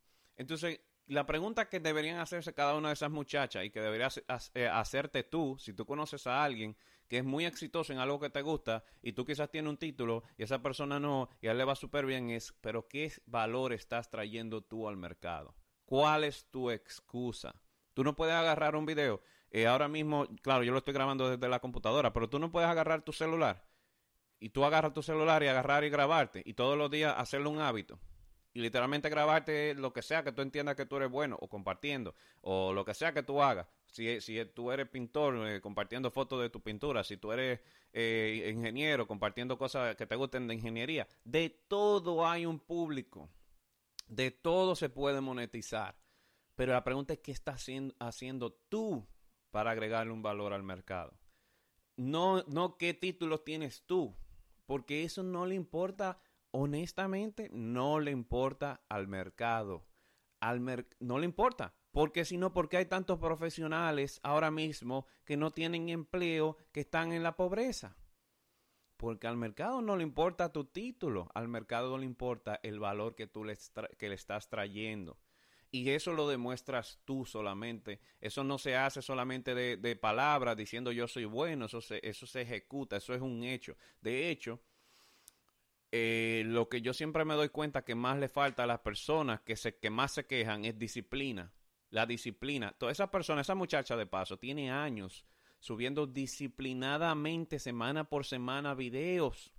Entonces, 0.41 0.81
la 1.07 1.27
pregunta 1.27 1.69
que 1.69 1.81
deberían 1.81 2.19
hacerse 2.19 2.55
cada 2.55 2.75
una 2.75 2.89
de 2.89 2.95
esas 2.95 3.11
muchachas 3.11 3.63
y 3.63 3.69
que 3.69 3.83
deberías 3.83 4.23
eh, 4.55 4.69
hacerte 4.69 5.23
tú, 5.23 5.59
si 5.59 5.75
tú 5.75 5.85
conoces 5.85 6.27
a 6.27 6.43
alguien 6.43 6.79
que 7.09 7.19
es 7.19 7.25
muy 7.25 7.45
exitoso 7.45 7.93
en 7.93 7.99
algo 7.99 8.19
que 8.19 8.31
te 8.31 8.41
gusta 8.41 8.83
y 9.03 9.13
tú 9.13 9.27
quizás 9.27 9.51
tienes 9.51 9.69
un 9.69 9.77
título 9.77 10.23
y 10.39 10.45
esa 10.45 10.63
persona 10.63 10.99
no 10.99 11.29
y 11.43 11.49
a 11.49 11.51
él 11.51 11.59
le 11.59 11.65
va 11.65 11.75
súper 11.75 12.07
bien, 12.07 12.31
es, 12.31 12.55
pero 12.63 12.89
¿qué 12.89 13.13
valor 13.27 13.75
estás 13.75 14.09
trayendo 14.09 14.63
tú 14.63 14.89
al 14.89 14.97
mercado? 14.97 15.55
¿Cuál 15.85 16.25
es 16.25 16.47
tu 16.51 16.71
excusa? 16.71 17.55
Tú 17.93 18.03
no 18.03 18.17
puedes 18.17 18.35
agarrar 18.35 18.77
un 18.77 18.87
video. 18.87 19.21
Eh, 19.51 19.67
ahora 19.67 19.89
mismo, 19.89 20.27
claro, 20.41 20.65
yo 20.65 20.73
lo 20.73 20.79
estoy 20.79 20.95
grabando 20.95 21.29
desde 21.29 21.51
la 21.51 21.61
computadora, 21.61 22.15
pero 22.15 22.31
tú 22.31 22.39
no 22.39 22.51
puedes 22.51 22.71
agarrar 22.71 23.03
tu 23.03 23.13
celular 23.13 23.69
y 24.39 24.49
tú 24.49 24.65
agarras 24.65 24.95
tu 24.95 25.03
celular 25.03 25.43
y 25.43 25.49
agarrar 25.49 25.85
y 25.85 25.91
grabarte 25.91 26.43
y 26.47 26.55
todos 26.55 26.79
los 26.79 26.91
días 26.91 27.15
hacerlo 27.19 27.51
un 27.51 27.61
hábito 27.61 28.01
y 28.53 28.61
literalmente 28.61 29.09
grabarte 29.09 29.75
lo 29.75 29.93
que 29.93 30.03
sea 30.03 30.25
que 30.25 30.33
tú 30.33 30.43
entiendas 30.43 30.77
que 30.77 30.87
tú 30.87 30.97
eres 30.97 31.11
bueno 31.11 31.37
o 31.41 31.49
compartiendo 31.49 32.15
o 32.41 32.73
lo 32.73 32.85
que 32.85 32.95
sea 32.95 33.13
que 33.13 33.23
tú 33.23 33.43
hagas. 33.43 33.69
Si, 33.87 34.21
si 34.21 34.45
tú 34.45 34.71
eres 34.71 34.89
pintor, 34.89 35.49
eh, 35.49 35.61
compartiendo 35.61 36.11
fotos 36.11 36.41
de 36.41 36.51
tu 36.51 36.61
pintura, 36.61 37.03
si 37.05 37.17
tú 37.17 37.33
eres 37.33 37.61
eh, 37.93 38.53
ingeniero, 38.55 39.07
compartiendo 39.07 39.59
cosas 39.59 39.97
que 39.97 40.07
te 40.07 40.17
gusten 40.17 40.47
de 40.47 40.55
ingeniería, 40.55 41.09
de 41.25 41.51
todo 41.69 42.27
hay 42.27 42.47
un 42.47 42.61
público, 42.61 43.29
de 44.09 44.31
todo 44.31 44.77
se 44.77 44.89
puede 44.89 45.21
monetizar. 45.21 45.97
Pero 46.55 46.73
la 46.73 46.85
pregunta 46.85 47.15
es 47.15 47.21
qué 47.21 47.33
estás 47.33 47.67
haciendo 47.99 48.53
tú 48.69 49.09
para 49.51 49.71
agregarle 49.71 50.13
un 50.13 50.23
valor 50.23 50.53
al 50.53 50.63
mercado. 50.63 51.19
No, 51.97 52.43
no 52.45 52.77
qué 52.77 52.95
títulos 52.95 53.45
tienes 53.45 53.83
tú, 53.87 54.15
porque 54.67 55.05
eso 55.05 55.23
no 55.23 55.47
le 55.47 55.55
importa 55.55 56.21
honestamente 56.53 57.49
no 57.53 58.01
le 58.01 58.11
importa 58.11 58.83
al 58.89 59.09
mercado. 59.09 59.87
Al 60.41 60.87
no 61.01 61.19
le 61.19 61.25
importa. 61.25 61.75
Porque 61.91 62.25
si 62.25 62.39
no, 62.39 62.53
porque 62.53 62.77
hay 62.77 62.87
tantos 62.87 63.19
profesionales 63.19 64.21
ahora 64.23 64.51
mismo 64.51 65.07
que 65.25 65.37
no 65.37 65.51
tienen 65.51 65.89
empleo, 65.89 66.57
que 66.73 66.81
están 66.81 67.13
en 67.13 67.23
la 67.23 67.37
pobreza? 67.37 67.97
Porque 68.97 69.27
al 69.27 69.37
mercado 69.37 69.83
no 69.83 69.97
le 69.97 70.05
importa 70.05 70.53
tu 70.53 70.65
título, 70.65 71.29
al 71.35 71.49
mercado 71.49 71.91
no 71.91 71.99
le 71.99 72.07
importa 72.07 72.61
el 72.63 72.79
valor 72.79 73.17
que 73.17 73.27
tú 73.27 73.45
le 73.45 73.53
estás 73.53 74.49
trayendo. 74.49 75.19
Y 75.73 75.91
eso 75.91 76.13
lo 76.13 76.29
demuestras 76.29 77.01
tú 77.05 77.25
solamente. 77.25 78.01
Eso 78.21 78.43
no 78.43 78.59
se 78.59 78.77
hace 78.77 79.03
solamente 79.03 79.55
de, 79.55 79.77
de 79.77 79.97
palabras 79.97 80.57
diciendo 80.57 80.91
yo 80.91 81.07
soy 81.07 81.25
bueno, 81.25 81.67
eso 81.67 81.81
se, 81.81 82.01
eso 82.03 82.27
se 82.27 82.43
ejecuta, 82.43 82.97
eso 82.97 83.15
es 83.15 83.21
un 83.21 83.45
hecho. 83.45 83.77
De 84.01 84.31
hecho, 84.31 84.61
eh, 85.93 86.45
lo 86.47 86.69
que 86.69 86.83
yo 86.83 86.95
siempre 86.95 87.25
me 87.25 87.35
doy 87.35 87.49
cuenta 87.49 87.85
que 87.85 87.95
más 87.95 88.19
le 88.19 88.29
falta 88.29 88.65
a 88.65 88.67
las 88.67 88.81
personas 88.81 89.41
que, 89.41 89.57
se, 89.57 89.77
que 89.77 89.91
más 89.91 90.13
se 90.13 90.27
quejan 90.27 90.65
es 90.65 90.79
disciplina. 90.79 91.53
La 91.91 92.07
disciplina. 92.07 92.73
Toda 92.79 92.93
esa 92.93 93.11
persona, 93.11 93.41
esa 93.41 93.57
muchacha 93.57 93.97
de 93.97 94.07
paso, 94.07 94.39
tiene 94.39 94.71
años 94.71 95.27
subiendo 95.59 96.07
disciplinadamente 96.07 97.59
semana 97.59 98.05
por 98.09 98.25
semana 98.25 98.75
videos. 98.75 99.53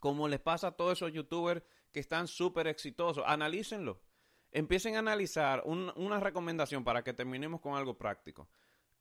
Como 0.00 0.28
les 0.28 0.40
pasa 0.40 0.68
a 0.68 0.72
todos 0.72 0.98
esos 0.98 1.12
youtubers 1.12 1.62
que 1.92 2.00
están 2.00 2.26
súper 2.26 2.66
exitosos. 2.66 3.24
Analícenlo. 3.26 4.00
Empiecen 4.50 4.96
a 4.96 5.00
analizar 5.00 5.62
una 5.66 6.20
recomendación 6.20 6.84
para 6.84 7.02
que 7.02 7.12
terminemos 7.12 7.60
con 7.60 7.74
algo 7.74 7.98
práctico. 7.98 8.48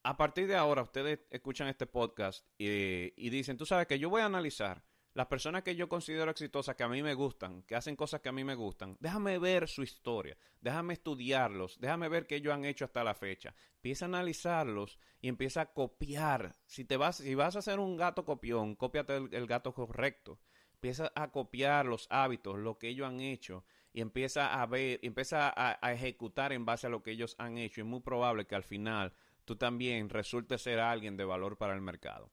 A 0.02 0.18
partir 0.18 0.48
de 0.48 0.56
ahora, 0.56 0.82
ustedes 0.82 1.20
escuchan 1.30 1.68
este 1.68 1.86
podcast 1.86 2.46
y, 2.58 3.14
y 3.16 3.30
dicen, 3.30 3.58
tú 3.58 3.66
sabes 3.66 3.88
que 3.88 4.00
yo 4.00 4.10
voy 4.10 4.22
a 4.22 4.26
analizar 4.26 4.84
las 5.14 5.28
personas 5.28 5.64
que 5.64 5.76
yo 5.76 5.88
considero 5.88 6.32
exitosas, 6.32 6.76
que 6.76 6.84
a 6.84 6.88
mí 6.88 7.04
me 7.04 7.14
gustan, 7.14 7.62
que 7.64 7.76
hacen 7.76 7.96
cosas 7.96 8.22
que 8.22 8.30
a 8.30 8.32
mí 8.32 8.44
me 8.44 8.56
gustan, 8.56 8.98
déjame 9.00 9.38
ver 9.38 9.68
su 9.68 9.84
historia, 9.84 10.36
déjame 10.60 10.94
estudiarlos, 10.94 11.80
déjame 11.80 12.10
ver 12.10 12.26
qué 12.26 12.38
ellos 12.38 12.54
han 12.54 12.66
hecho 12.66 12.86
hasta 12.86 13.04
la 13.04 13.14
fecha. 13.14 13.54
Empieza 13.76 14.06
a 14.06 14.08
analizarlos 14.08 14.98
y 15.22 15.28
empieza 15.28 15.62
a 15.62 15.74
copiar. 15.74 16.56
Si 16.66 16.84
te 16.84 16.98
vas, 16.98 17.18
si 17.18 17.36
vas 17.36 17.56
a 17.56 17.60
hacer 17.60 17.80
un 17.80 17.96
gato 17.96 18.26
copión, 18.26 18.76
cópiate 18.76 19.18
el, 19.18 19.48
gato 19.48 19.74
correcto. 19.74 20.40
Empieza 20.74 21.12
a 21.16 21.32
copiar 21.32 21.86
los 21.86 22.08
hábitos, 22.10 22.58
lo 22.58 22.78
que 22.78 22.90
ellos 22.90 23.08
han 23.08 23.22
hecho 23.22 23.64
y 23.94 24.02
empieza 24.02 24.62
a 24.62 24.66
ver, 24.66 25.00
empieza 25.04 25.48
a, 25.48 25.78
a 25.80 25.94
ejecutar 25.94 26.52
en 26.52 26.66
base 26.66 26.88
a 26.88 26.90
lo 26.90 27.04
que 27.04 27.12
ellos 27.12 27.36
han 27.38 27.58
hecho. 27.58 27.82
Es 27.82 27.88
muy 27.88 28.02
probable 28.02 28.48
que 28.48 28.56
al 28.56 28.64
final 28.64 29.14
tú 29.46 29.56
también 29.56 30.10
resultes 30.10 30.64
ser 30.64 30.80
alguien 30.80 31.16
de 31.18 31.26
valor 31.26 31.58
para 31.58 31.76
el 31.76 31.82
mercado. 31.82 32.32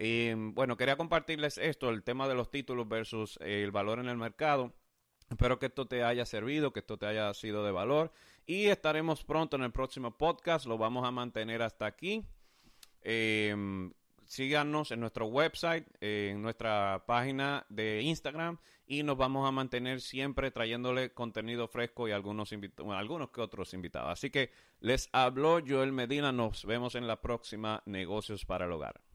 Eh, 0.00 0.32
bueno, 0.38 0.76
quería 0.76 0.96
compartirles 0.96 1.58
esto, 1.58 1.90
el 1.90 2.04
tema 2.04 2.28
de 2.28 2.36
los 2.36 2.52
títulos 2.52 2.88
versus 2.88 3.36
eh, 3.42 3.64
el 3.64 3.72
valor 3.72 3.98
en 3.98 4.08
el 4.08 4.16
mercado. 4.16 4.72
Espero 5.28 5.58
que 5.58 5.66
esto 5.66 5.86
te 5.86 6.04
haya 6.04 6.24
servido, 6.24 6.72
que 6.72 6.80
esto 6.80 6.96
te 6.96 7.06
haya 7.06 7.34
sido 7.34 7.64
de 7.64 7.72
valor. 7.72 8.12
Y 8.46 8.66
estaremos 8.66 9.24
pronto 9.24 9.56
en 9.56 9.64
el 9.64 9.72
próximo 9.72 10.16
podcast. 10.16 10.66
Lo 10.66 10.78
vamos 10.78 11.04
a 11.04 11.10
mantener 11.10 11.62
hasta 11.62 11.84
aquí. 11.86 12.24
Em, 13.02 13.92
síganos 14.24 14.92
en 14.92 15.00
nuestro 15.00 15.26
website, 15.26 15.86
eh, 16.00 16.30
en 16.30 16.42
nuestra 16.42 17.04
página 17.06 17.66
de 17.68 18.00
Instagram 18.02 18.58
y 18.86 19.02
nos 19.02 19.16
vamos 19.16 19.46
a 19.48 19.52
mantener 19.52 20.00
siempre 20.00 20.50
trayéndole 20.50 21.12
contenido 21.12 21.66
fresco 21.66 22.08
y 22.08 22.12
algunos, 22.12 22.54
bueno, 22.78 22.96
algunos 22.96 23.30
que 23.30 23.40
otros 23.40 23.74
invitados. 23.74 24.12
Así 24.12 24.30
que 24.30 24.50
les 24.80 25.08
habló 25.12 25.60
Joel 25.66 25.92
Medina, 25.92 26.30
nos 26.30 26.64
vemos 26.64 26.94
en 26.94 27.06
la 27.06 27.20
próxima 27.20 27.82
Negocios 27.84 28.44
para 28.44 28.64
el 28.64 28.72
Hogar. 28.72 29.07